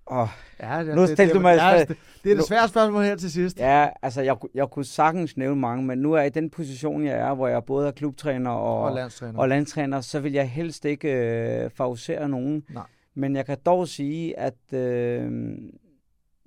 [0.06, 0.28] Oh,
[0.60, 2.68] Ja, det, Nu det, det, du mig et ja, svært- det, det er det svære
[2.68, 3.60] spørgsmål her til sidst.
[3.60, 7.06] ja, altså jeg, jeg kunne sagtens nævne mange, men nu er jeg i den position,
[7.06, 9.40] jeg er, hvor jeg både er klubtræner og, Og landstræner.
[9.40, 12.64] og landstræner, så vil jeg helst ikke øh, favorisere nogen.
[12.70, 12.84] Nej.
[13.16, 15.58] Men jeg kan dog sige, at øh,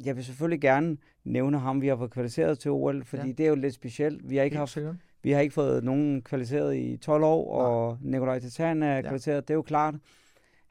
[0.05, 3.33] jeg vil selvfølgelig gerne nævne ham, vi har fået kvalificeret til OL, fordi Ja.
[3.33, 4.31] det er jo lidt specielt.
[4.31, 4.95] Vi har ikke Helt haft sikkert.
[5.23, 7.67] vi har ikke fået nogen kvalificeret i 12 år, Nej.
[7.67, 9.01] og Nikolaj Titan er Ja.
[9.01, 9.95] kvalificeret, det er jo klart.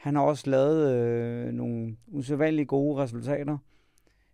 [0.02, 3.58] Han har også lavet øh, nogle usædvanligt gode resultater.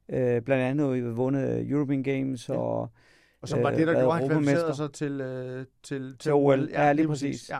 [0.09, 2.53] Øh, blandt andet vundet European Games Ja.
[2.55, 2.89] og
[3.41, 6.17] Og som var øh, det, der været gjorde, at han kvalificerede sig til, øh, til,
[6.19, 6.69] Til OL.
[6.71, 7.49] Ja, lige præcis.
[7.49, 7.59] Ja.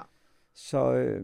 [0.54, 1.24] så øh,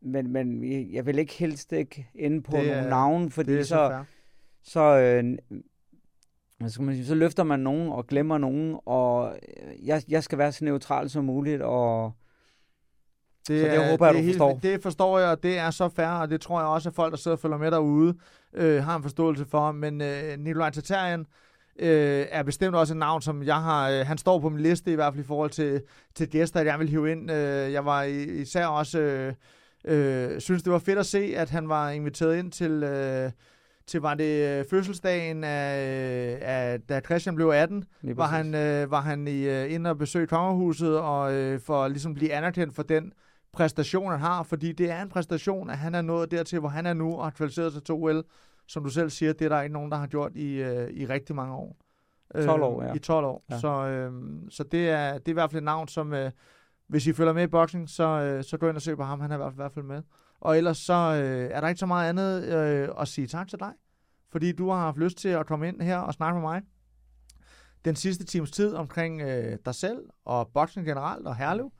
[0.00, 3.68] men, men jeg- vil ikke helst ikke inde på Det nogle navne, fordi Det så
[3.68, 4.04] så, fair.
[4.62, 5.38] så, øh,
[6.68, 9.36] skal man sige, så løfter man nogen og glemmer nogen, og
[9.66, 12.12] øh, jeg, jeg skal være så neutral som muligt, og
[13.48, 14.58] Det, Så det er- håber jeg, det du helt- forstår.
[14.62, 17.10] Det forstår jeg, og det er så fair, og det tror jeg også, at folk,
[17.10, 18.14] der sidder og følger med derude,
[18.54, 19.72] øh, har en forståelse for.
[19.72, 21.26] Men øh, Nikolaj Tatarian
[21.78, 23.90] øh, er bestemt også et navn, som jeg har...
[23.90, 25.82] Øh, han står på min liste, i hvert fald i forhold til,
[26.14, 27.30] til gæster, jeg vil hive ind.
[27.30, 28.98] Øh, jeg var især også...
[28.98, 29.32] Øh,
[29.84, 32.82] øh, synes, det var fedt at se, at han var inviteret ind til...
[32.82, 33.30] Øh,
[33.86, 35.78] til var det øh, fødselsdagen af,
[36.32, 39.90] øh, af, da Christian blev 18, lige var han, øh, var han i, øh, inde
[39.90, 43.12] og besøge kongehuset, og øh, for at ligesom blive anerkendt for den
[43.56, 46.86] præstation, han har, fordi det er en præstation, at han er nået dertil, hvor han
[46.86, 48.24] er nu, og har kvalificeret sig til OL.
[48.66, 51.06] Som du selv siger, det er der ikke nogen, der har gjort i, øh, i
[51.06, 51.76] rigtig mange år.
[52.34, 52.94] 12 år, ja.
[52.94, 53.44] I 12 år.
[53.50, 53.58] Ja.
[53.58, 54.12] Så, øh,
[54.50, 56.30] så det, er, det er i hvert fald et navn, som øh,
[56.86, 59.20] hvis I følger med i boxing, så, øh, så gå ind og søg på ham.
[59.20, 60.02] Han er i hvert fald, i hvert fald med.
[60.40, 63.58] Og ellers så øh, er der ikke så meget andet øh, at sige tak til
[63.58, 63.72] dig,
[64.32, 66.62] fordi du har haft lyst til at komme ind her og snakke med mig
[67.84, 71.72] den sidste times tid omkring øh, dig selv og boxing generelt og Herlev.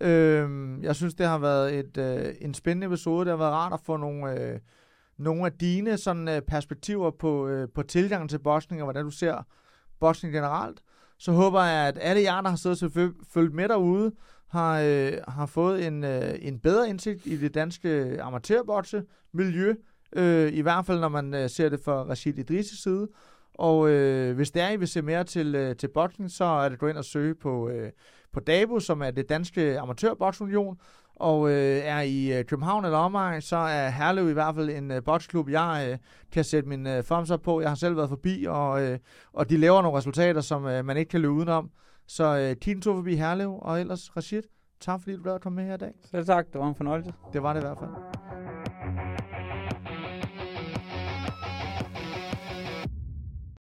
[0.00, 3.24] Øh, jeg synes, det har været et, øh, en spændende episode.
[3.24, 4.60] Det har været rart at få nogle, øh,
[5.18, 9.10] nogle af dine sådan, øh, perspektiver på, øh, på tilgangen til boksning og hvordan du
[9.10, 9.46] ser
[10.00, 10.80] boksning generelt.
[11.18, 14.12] Så håber jeg, at alle jer, der har siddet og følt med derude,
[14.48, 19.74] har, øh, har fået en, øh, en bedre indsigt i det danske amatørbokse-miljø.
[20.16, 23.08] Øh, I hvert fald, når man øh, ser det fra Rashid Idris' side.
[23.54, 26.68] Og øh, hvis der er, I vil se mere til, øh, til boxing, så er
[26.68, 27.90] det gå ind og søge på, øh,
[28.32, 30.78] på DABU, som er det danske amatørbokseunion.
[31.16, 34.90] Og øh, er I øh, København eller omegn, så er Herlev i hvert fald en
[34.90, 35.98] øh, boksklub, jeg øh,
[36.32, 37.60] kan sætte min øh, thumbs up på.
[37.60, 38.98] Jeg har selv været forbi, og, øh,
[39.32, 41.70] og de laver nogle resultater, som øh, man ikke kan løbe udenom.
[42.06, 44.42] Så øh, kig en tur forbi Herlev, og ellers Rashid,
[44.80, 45.92] tak fordi du gad at komme med her i dag.
[46.10, 47.12] Selv tak, det var en fornøjelse.
[47.32, 48.57] Det var det i hvert fald.